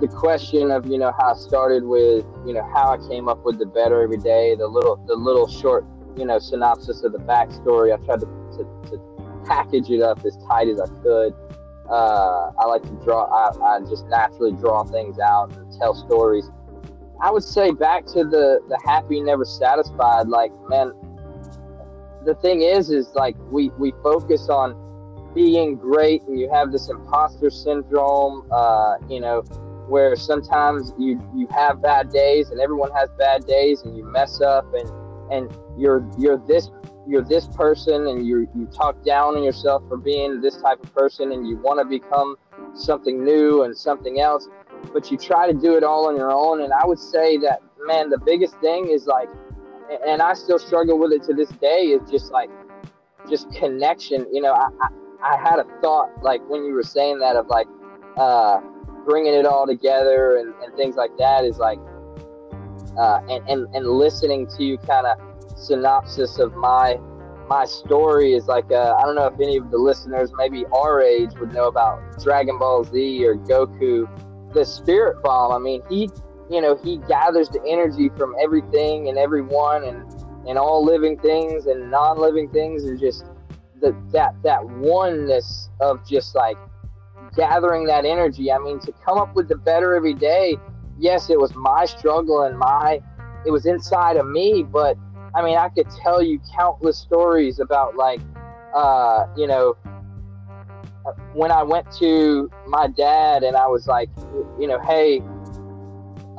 [0.00, 3.44] the question of you know how I started with you know how I came up
[3.44, 5.84] with the better every day, the little the little short
[6.16, 7.92] you know synopsis of the backstory.
[7.92, 11.34] I tried to, to, to package it up as tight as I could.
[11.90, 13.24] Uh, I like to draw.
[13.24, 16.50] I, I just naturally draw things out and tell stories.
[17.20, 20.28] I would say back to the the happy never satisfied.
[20.28, 20.92] Like man,
[22.24, 24.76] the thing is, is like we we focus on
[25.34, 28.46] being great, and you have this imposter syndrome.
[28.52, 29.40] Uh, you know,
[29.88, 34.40] where sometimes you you have bad days, and everyone has bad days, and you mess
[34.40, 34.90] up, and
[35.32, 36.70] and you're you're this
[37.08, 40.94] you're this person, and you you talk down on yourself for being this type of
[40.94, 42.36] person, and you want to become
[42.74, 44.48] something new and something else
[44.92, 46.62] but you try to do it all on your own.
[46.62, 49.28] And I would say that, man, the biggest thing is like,
[50.06, 52.50] and I still struggle with it to this day, is just like,
[53.28, 54.26] just connection.
[54.32, 57.48] You know, I, I, I had a thought, like, when you were saying that, of
[57.48, 57.66] like,
[58.16, 58.60] uh,
[59.04, 61.78] bringing it all together and, and things like that is like,
[62.98, 65.18] uh, and, and, and listening to you kind of
[65.58, 66.98] synopsis of my
[67.48, 71.00] my story is like uh, I don't know if any of the listeners maybe our
[71.00, 74.06] age would know about Dragon Ball Z or Goku
[74.52, 75.52] the spirit bomb.
[75.52, 76.08] I mean, he,
[76.50, 80.02] you know, he gathers the energy from everything and everyone and
[80.46, 83.26] and all living things and non-living things and just
[83.80, 86.56] the that that oneness of just like
[87.36, 88.50] gathering that energy.
[88.50, 90.56] I mean, to come up with the better every day.
[90.98, 93.00] Yes, it was my struggle and my
[93.46, 94.96] it was inside of me, but
[95.34, 98.20] I mean, I could tell you countless stories about like
[98.74, 99.74] uh, you know,
[101.32, 104.10] when I went to my dad and I was like,
[104.58, 105.22] you know, hey,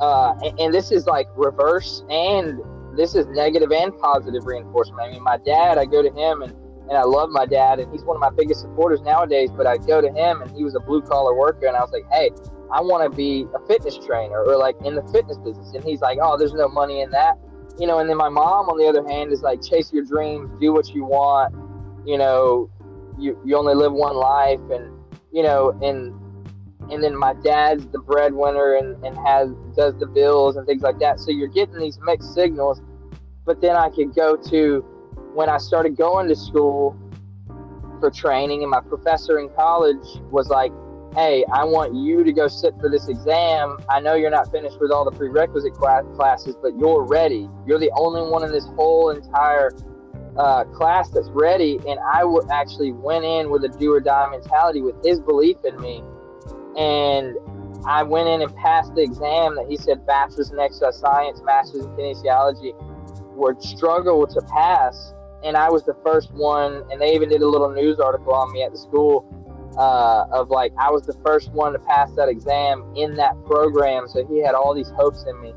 [0.00, 2.60] uh, and, and, this is like reverse and
[2.96, 5.00] this is negative and positive reinforcement.
[5.00, 6.52] I mean, my dad, I go to him and,
[6.88, 9.76] and I love my dad and he's one of my biggest supporters nowadays, but I
[9.76, 12.30] go to him and he was a blue collar worker and I was like, hey,
[12.72, 15.74] I want to be a fitness trainer or like in the fitness business.
[15.74, 17.36] And he's like, oh, there's no money in that.
[17.80, 20.50] You know, and then my mom, on the other hand, is like, chase your dreams,
[20.60, 21.54] do what you want,
[22.06, 22.70] you know,
[23.20, 24.92] you, you only live one life and
[25.32, 26.14] you know and
[26.90, 30.98] and then my dad's the breadwinner and, and has does the bills and things like
[30.98, 31.20] that.
[31.20, 32.80] So you're getting these mixed signals.
[33.44, 34.80] But then i could go to
[35.34, 36.96] when i started going to school
[37.98, 40.72] for training and my professor in college was like
[41.14, 43.78] hey i want you to go sit for this exam.
[43.88, 47.48] I know you're not finished with all the prerequisite classes but you're ready.
[47.66, 49.72] You're the only one in this whole entire
[50.36, 54.30] uh, class that's ready, and I w- actually went in with a do or die
[54.30, 56.02] mentality with his belief in me,
[56.76, 57.36] and
[57.84, 61.84] I went in and passed the exam that he said bachelor's in exercise science, master's
[61.84, 62.72] in kinesiology
[63.34, 67.48] would struggle to pass, and I was the first one, and they even did a
[67.48, 69.24] little news article on me at the school.
[69.76, 74.08] Uh, of like I was the first one to pass that exam in that program,
[74.08, 75.54] so he had all these hopes in me.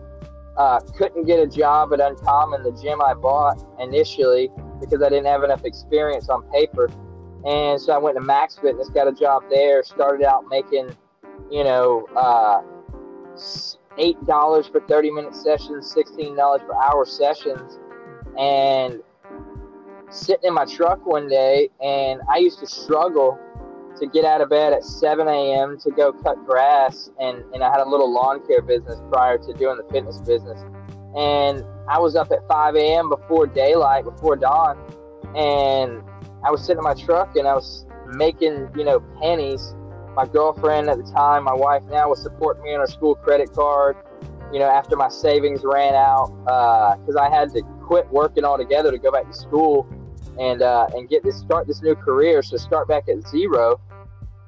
[0.56, 5.26] Uh, couldn't get a job at Uncommon, the gym I bought initially, because I didn't
[5.26, 6.92] have enough experience on paper.
[7.44, 10.96] And so I went to Max Fitness, got a job there, started out making,
[11.50, 12.62] you know, uh,
[13.98, 17.80] eight dollars for thirty minute sessions, sixteen dollars per hour sessions,
[18.38, 19.02] and
[20.12, 23.40] sitting in my truck one day, and I used to struggle
[24.00, 25.78] to get out of bed at 7 a.m.
[25.80, 29.54] to go cut grass, and, and I had a little lawn care business prior to
[29.54, 30.60] doing the fitness business.
[31.16, 33.10] And I was up at 5 a.m.
[33.10, 34.78] before daylight, before dawn,
[35.36, 36.02] and
[36.46, 39.74] I was sitting in my truck and I was making, you know, pennies.
[40.16, 43.52] My girlfriend at the time, my wife now, was supporting me on her school credit
[43.54, 43.96] card.
[44.52, 46.28] You know, after my savings ran out,
[47.00, 49.88] because uh, I had to quit working altogether to go back to school
[50.40, 52.44] and uh, and get this start this new career.
[52.44, 53.80] So start back at zero.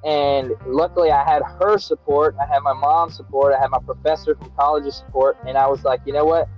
[0.06, 2.36] And luckily, I had her support.
[2.40, 3.52] I had my mom's support.
[3.52, 5.36] I had my professor from college's support.
[5.44, 6.48] And I was like, you know what?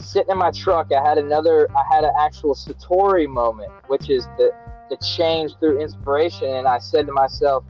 [0.00, 1.68] Sitting in my truck, I had another.
[1.76, 4.50] I had an actual satori moment, which is the
[4.90, 6.48] the change through inspiration.
[6.48, 7.64] And I said to myself,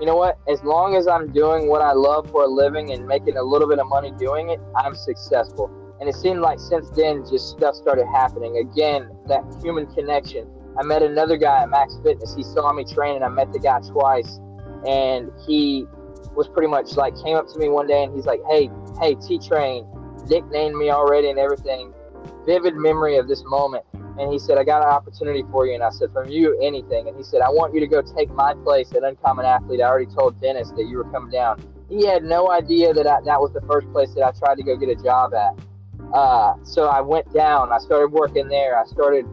[0.00, 0.38] you know what?
[0.48, 3.68] As long as I'm doing what I love for a living and making a little
[3.68, 5.70] bit of money doing it, I'm successful.
[6.00, 8.56] And it seemed like since then, just stuff started happening.
[8.56, 10.48] Again, that human connection.
[10.78, 12.34] I met another guy at Max Fitness.
[12.34, 13.22] He saw me training.
[13.22, 14.38] I met the guy twice
[14.86, 15.86] and he
[16.34, 18.70] was pretty much like came up to me one day and he's like, "Hey,
[19.00, 19.86] hey, T Train,"
[20.28, 21.92] nicknamed me already and everything.
[22.46, 23.84] Vivid memory of this moment.
[24.18, 25.74] and he said, I got an opportunity for you.
[25.74, 27.06] And I said, From you, anything.
[27.06, 29.80] And he said, I want you to go take my place at Uncommon Athlete.
[29.82, 31.62] I already told Dennis that you were coming down.
[31.90, 34.62] He had no idea that I, that was the first place that I tried to
[34.62, 35.58] go get a job at.
[36.14, 37.72] Uh, so I went down.
[37.72, 38.78] I started working there.
[38.78, 39.26] I started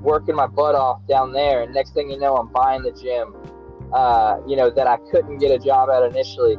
[0.00, 1.62] working my butt off down there.
[1.62, 3.36] And next thing you know, I'm buying the gym,
[3.94, 6.56] uh, you know, that I couldn't get a job at initially.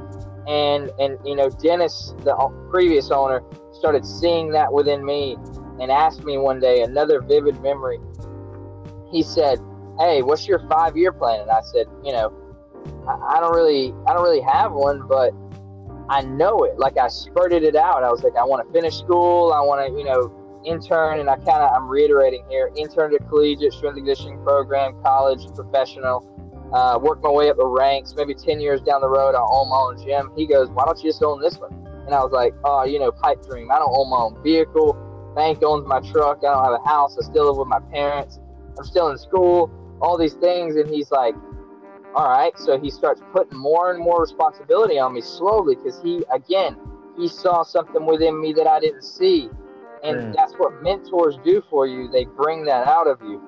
[0.47, 2.35] And, and you know, Dennis, the
[2.69, 5.37] previous owner, started seeing that within me
[5.79, 7.99] and asked me one day another vivid memory.
[9.11, 9.59] He said,
[9.99, 12.33] "Hey, what's your five-year plan?" And I said, "You know,
[13.07, 15.33] I, I don't really, I don't really have one, but
[16.09, 16.77] I know it.
[16.77, 18.03] Like I spurted it out.
[18.03, 19.53] I was like, I want to finish school.
[19.53, 23.19] I want to, you know, intern, and I kind of, I'm reiterating here, intern to
[23.29, 26.29] collegiate strength conditioning program, college, professional."
[26.73, 28.15] Uh, work my way up the ranks.
[28.17, 30.31] Maybe 10 years down the road, I'll own my own gym.
[30.35, 31.71] He goes, Why don't you just own this one?
[32.05, 33.69] And I was like, Oh, you know, pipe dream.
[33.71, 34.97] I don't own my own vehicle
[35.35, 36.39] bank owns my truck.
[36.39, 37.17] I don't have a house.
[37.17, 38.39] I still live with my parents.
[38.77, 39.71] I'm still in school.
[40.01, 41.35] All these things, and he's like,
[42.15, 46.23] "All right." So he starts putting more and more responsibility on me slowly because he,
[46.31, 46.77] again,
[47.17, 49.49] he saw something within me that I didn't see,
[50.03, 50.35] and mm.
[50.35, 52.09] that's what mentors do for you.
[52.09, 53.41] They bring that out of you,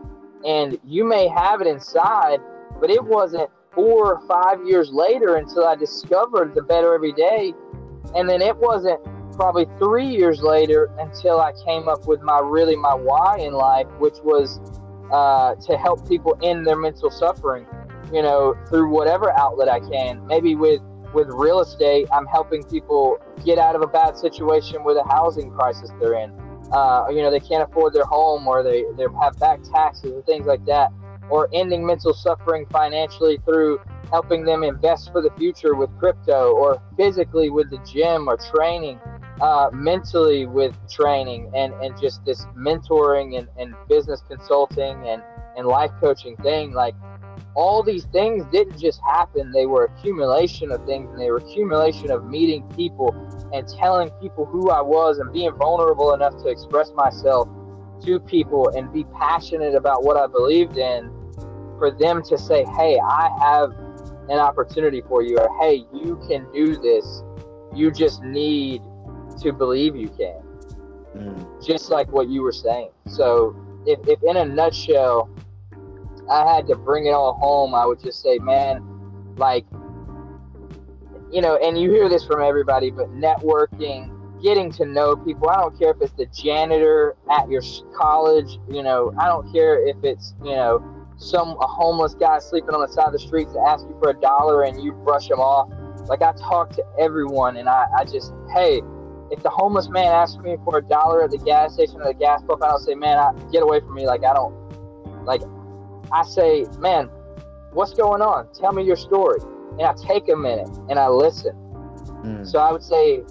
[0.46, 2.40] and you may have it inside,
[2.80, 7.54] but it wasn't four or five years later until I discovered the better every day,
[8.16, 9.02] and then it wasn't
[9.34, 13.88] probably three years later until I came up with my really my why in life,
[14.00, 14.60] which was
[15.12, 17.66] uh, to help people end their mental suffering.
[18.14, 20.26] You know, through whatever outlet I can.
[20.28, 20.82] Maybe with
[21.14, 25.50] with real estate, I'm helping people get out of a bad situation with a housing
[25.52, 26.32] crisis they're in.
[26.72, 30.22] Uh, you know, they can't afford their home, or they they have back taxes, or
[30.24, 30.92] things like that,
[31.30, 33.80] or ending mental suffering financially through
[34.12, 39.00] helping them invest for the future with crypto, or physically with the gym or training
[39.42, 45.22] uh, mentally with training and, and just this mentoring and, and business consulting and,
[45.58, 46.96] and life coaching thing like
[47.54, 49.52] all these things didn't just happen.
[49.52, 53.14] They were accumulation of things and they were accumulation of meeting people
[53.54, 57.48] and telling people who i was and being vulnerable enough to express myself
[58.06, 61.12] to people and be passionate about what i believed in
[61.78, 63.72] for them to say hey i have
[64.30, 67.24] an opportunity for you or hey you can do this
[67.76, 68.82] you just need
[69.42, 70.42] to believe you can.
[71.16, 71.66] Mm.
[71.66, 72.90] Just like what you were saying.
[73.08, 75.30] So, if, if in a nutshell,
[76.30, 78.84] I had to bring it all home, I would just say, man,
[79.38, 79.66] like,
[81.32, 84.10] you know, and you hear this from everybody, but networking,
[84.46, 85.50] getting to know people.
[85.50, 87.64] I don't care if it's the janitor at your
[87.98, 90.86] college, you know, I don't care if it's, you know,
[91.18, 94.12] some a homeless guy sleeping on the side of the street to ask you for
[94.12, 95.74] a dollar and you brush him off.
[96.08, 98.84] Like I talk to everyone and I, I just, hey,
[99.32, 102.20] if the homeless man asks me for a dollar at the gas station or the
[102.20, 104.06] gas pump, I don't say, man, I, get away from me.
[104.06, 104.54] Like, I don't,
[105.26, 105.42] like,
[106.12, 107.10] I say, man,
[107.72, 108.54] what's going on?
[108.54, 109.40] Tell me your story.
[109.80, 111.54] And I take a minute and I listen.
[112.24, 112.48] Mm.
[112.48, 113.24] So I would say,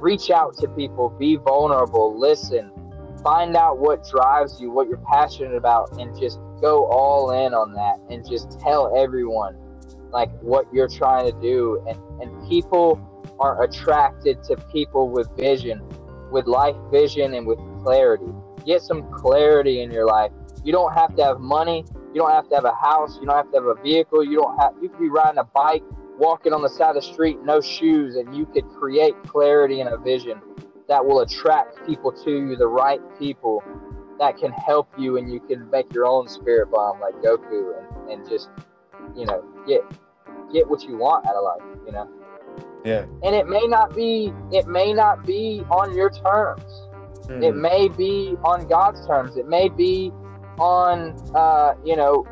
[0.00, 2.70] reach out to people, be vulnerable, listen,
[3.22, 7.72] find out what drives you, what you're passionate about, and just go all in on
[7.72, 9.56] that and just tell everyone
[10.10, 11.84] like what you're trying to do.
[11.88, 13.08] And, and people,
[13.42, 15.82] are attracted to people with vision,
[16.30, 18.32] with life vision, and with clarity.
[18.64, 20.30] Get some clarity in your life.
[20.64, 21.84] You don't have to have money.
[22.14, 23.18] You don't have to have a house.
[23.20, 24.24] You don't have to have a vehicle.
[24.24, 24.74] You don't have.
[24.80, 25.82] You could be riding a bike,
[26.22, 29.92] walking on the side of the street, no shoes, and you could create clarity and
[29.92, 30.40] a vision
[30.88, 33.60] that will attract people to you, the right people
[34.20, 38.10] that can help you, and you can make your own spirit bomb like Goku, and,
[38.10, 38.50] and just
[39.16, 39.80] you know get
[40.52, 41.78] get what you want out of life.
[41.86, 42.08] You know.
[42.84, 43.04] Yeah.
[43.24, 46.62] And it may not be it may not be on your terms.
[47.26, 47.42] Mm-hmm.
[47.42, 49.36] It may be on God's terms.
[49.36, 50.12] It may be
[50.58, 52.24] on uh, you know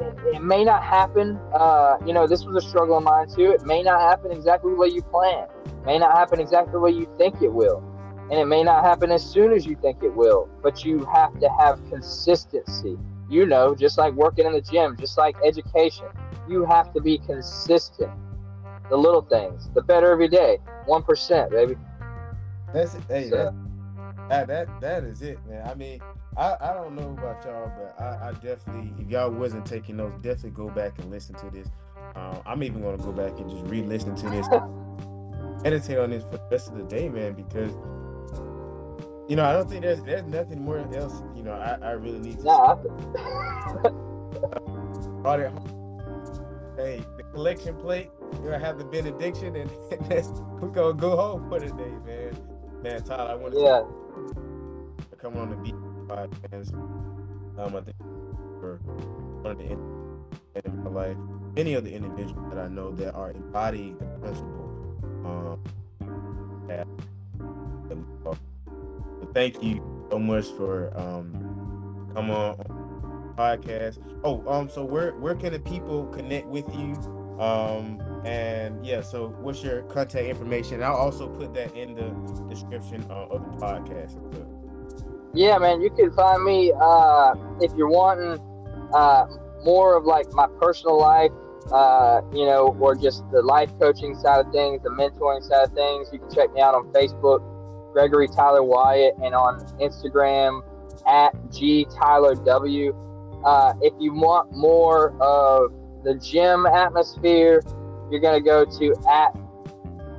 [0.00, 1.38] it, it may not happen.
[1.52, 3.52] Uh, you know, this was a struggle of mine too.
[3.52, 5.46] It may not happen exactly the way you plan.
[5.66, 7.82] It may not happen exactly the way you think it will.
[8.30, 10.48] And it may not happen as soon as you think it will.
[10.62, 12.96] But you have to have consistency.
[13.28, 16.06] You know, just like working in the gym, just like education.
[16.48, 18.10] You have to be consistent
[18.88, 20.58] the little things, the better every day.
[20.86, 21.76] One percent, baby.
[22.74, 23.02] That's it.
[23.08, 23.54] Hey, so,
[24.28, 25.66] that, that that is it, man.
[25.66, 26.00] I mean,
[26.36, 30.16] I, I don't know about y'all, but I, I definitely, if y'all wasn't taking notes,
[30.22, 31.68] definitely go back and listen to this.
[32.14, 34.46] Um, I'm even gonna go back and just re-listen to this,
[35.62, 37.72] meditate on this for the rest of the day, man, because
[39.28, 41.22] you know I don't think there's there's nothing more else.
[41.36, 42.44] You know, I, I really need to.
[42.44, 42.76] Nah.
[46.76, 49.70] hey, the collection plate you're gonna have the benediction, and,
[50.60, 52.36] we're gonna go home for the day, man.
[52.82, 53.82] Man, Tyler, I want to yeah.
[55.18, 55.74] come on the beat
[56.10, 56.74] podcast.
[57.58, 57.96] Um, I think
[58.60, 58.78] for
[59.42, 59.70] one of the
[60.66, 61.16] in my life,
[61.56, 64.66] any of the individuals that I know that are embodying the principle.
[65.24, 65.62] Um,
[66.68, 66.86] that,
[67.88, 68.36] that we so
[69.34, 72.56] thank you so much for um come on
[73.36, 73.98] podcast.
[74.24, 76.94] Oh, um, so where where can the people connect with you?
[77.40, 80.82] Um, and yeah, so what's your contact information?
[80.82, 82.10] I'll also put that in the
[82.48, 84.59] description uh, of the podcast.
[85.32, 88.40] Yeah, man, you can find me uh, if you're wanting
[88.92, 89.26] uh,
[89.62, 91.30] more of like my personal life,
[91.72, 95.72] uh, you know, or just the life coaching side of things, the mentoring side of
[95.72, 96.08] things.
[96.12, 97.40] You can check me out on Facebook,
[97.92, 100.62] Gregory Tyler Wyatt, and on Instagram
[101.06, 102.94] at G Tyler W.
[103.44, 105.72] Uh, if you want more of
[106.02, 107.62] the gym atmosphere,
[108.10, 109.32] you're to go to at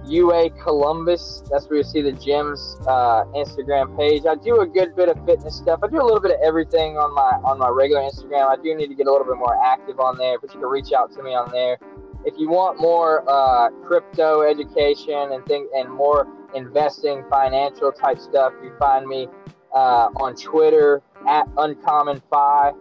[0.05, 1.43] UA Columbus.
[1.49, 4.23] That's where you see the gym's uh, Instagram page.
[4.25, 5.79] I do a good bit of fitness stuff.
[5.83, 8.47] I do a little bit of everything on my on my regular Instagram.
[8.47, 10.69] I do need to get a little bit more active on there, but you can
[10.69, 11.77] reach out to me on there.
[12.23, 18.53] If you want more uh, crypto education and things and more investing, financial type stuff,
[18.63, 19.27] you find me
[19.73, 22.71] uh, on Twitter at Uncommon Fi.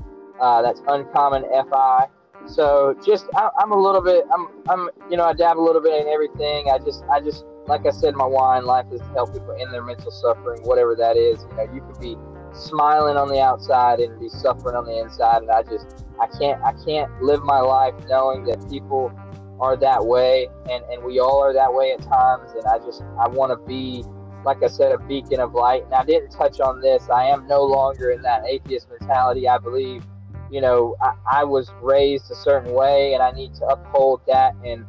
[0.40, 2.06] Uh, that's Uncommon Fi.
[2.46, 5.82] So just I, am a little bit I'm I'm you know I dab a little
[5.82, 6.70] bit in everything.
[6.72, 8.26] I just I just like I said, my
[8.58, 11.44] in life is to help people in their mental suffering, whatever that is.
[11.50, 12.16] You know, you could be
[12.52, 16.60] smiling on the outside and be suffering on the inside, and I just I can't
[16.62, 19.12] I can't live my life knowing that people
[19.60, 22.50] are that way, and and we all are that way at times.
[22.52, 24.04] And I just I want to be
[24.44, 25.84] like I said, a beacon of light.
[25.84, 27.08] And I didn't touch on this.
[27.10, 29.46] I am no longer in that atheist mentality.
[29.46, 30.02] I believe
[30.50, 34.54] you know, I, I, was raised a certain way and I need to uphold that.
[34.64, 34.84] And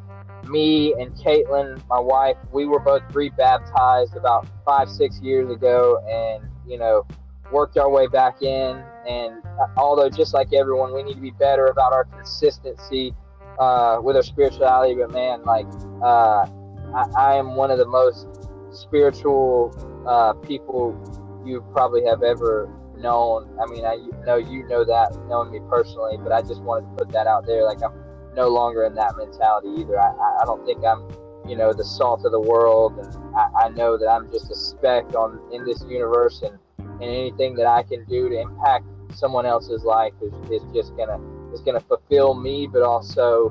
[0.50, 6.50] me and Caitlin, my wife, we were both rebaptized about five, six years ago and,
[6.68, 7.06] you know,
[7.52, 8.84] worked our way back in.
[9.08, 13.14] And uh, although, just like everyone, we need to be better about our consistency
[13.60, 15.68] uh, with our spirituality, but man, like,
[16.02, 16.48] uh,
[16.96, 18.28] I, I, am one of the most
[18.72, 19.72] spiritual
[20.08, 20.98] uh, people
[21.46, 22.70] you probably have ever
[23.02, 23.50] known.
[23.60, 27.06] I mean, I know you know that, knowing me personally, but I just wanted to
[27.06, 27.66] put that out there.
[27.66, 27.94] Like, I'm
[28.36, 30.00] no longer in that mentality either.
[30.00, 31.08] I, I don't think I'm,
[31.48, 34.56] you know, the salt of the world, and I, I know that I'm just a
[34.56, 39.46] speck on in this universe, and, and anything that I can do to impact someone
[39.46, 41.20] else's life is, is just gonna
[41.52, 43.50] is gonna fulfill me, but also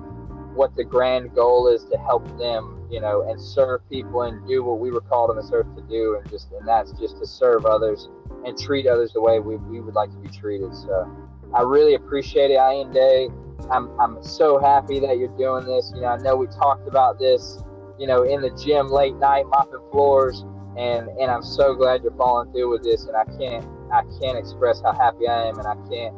[0.54, 4.64] what the grand goal is to help them, you know, and serve people and do
[4.64, 7.26] what we were called on this earth to do, and just and that's just to
[7.26, 8.08] serve others
[8.44, 10.74] and treat others the way we, we would like to be treated.
[10.74, 11.10] So
[11.54, 13.32] I really appreciate it, Aiyinde.
[13.70, 15.92] I'm, I'm so happy that you're doing this.
[15.94, 17.62] You know, I know we talked about this,
[17.98, 20.44] you know, in the gym late night mopping floors,
[20.76, 23.04] and and I'm so glad you're following through with this.
[23.04, 26.14] And I can't I can't express how happy I am, and I can't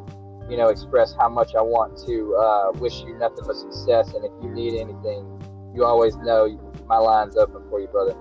[0.49, 4.13] you know express how much I want to uh, wish you nothing but success.
[4.15, 5.27] And if you need anything,
[5.75, 6.49] you always know
[6.87, 8.15] my line's open for you, brother.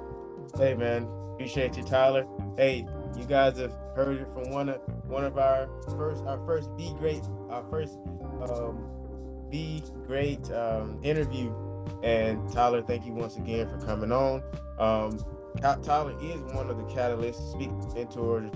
[0.57, 2.25] Hey man, appreciate you, Tyler.
[2.57, 2.85] Hey,
[3.17, 5.67] you guys have heard it from one of one of our
[5.97, 7.97] first our first be great our first
[8.49, 8.87] um,
[9.49, 11.53] be great um, interview.
[12.03, 14.41] And Tyler, thank you once again for coming on.
[14.79, 15.19] Um,
[15.83, 18.51] Tyler is one of the catalysts, speak mentors,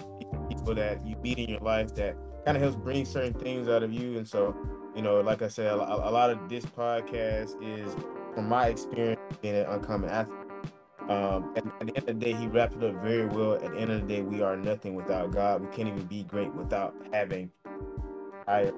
[0.50, 2.16] people that you meet in your life that
[2.46, 4.18] kind of helps bring certain things out of you.
[4.18, 4.56] And so,
[4.96, 7.94] you know, like I said, a, a lot of this podcast is
[8.34, 10.45] from my experience being an uncommon athlete
[11.10, 13.56] um, and at the end of the day, he wrapped it up very well.
[13.56, 15.62] At the end of the day, we are nothing without God.
[15.62, 17.52] We can't even be great without having
[18.48, 18.72] higher.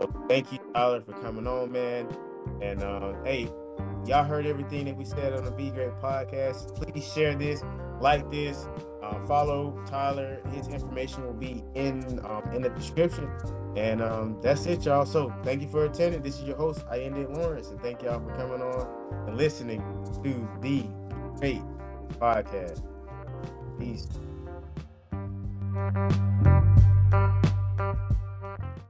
[0.00, 2.08] So thank you, Tyler, for coming on, man.
[2.62, 3.50] And uh, hey,
[4.06, 6.74] y'all heard everything that we said on the Be Great podcast.
[6.76, 7.62] Please share this,
[8.00, 8.68] like this,
[9.02, 10.40] uh, follow Tyler.
[10.52, 13.30] His information will be in um, in the description.
[13.76, 15.06] And um, that's it, y'all.
[15.06, 16.22] So thank you for attending.
[16.22, 19.80] This is your host, Aiyinde Lawrence, and thank y'all for coming on and listening
[20.22, 20.84] to the
[21.38, 21.62] Great
[22.18, 22.82] Podcast.
[23.78, 24.08] Peace.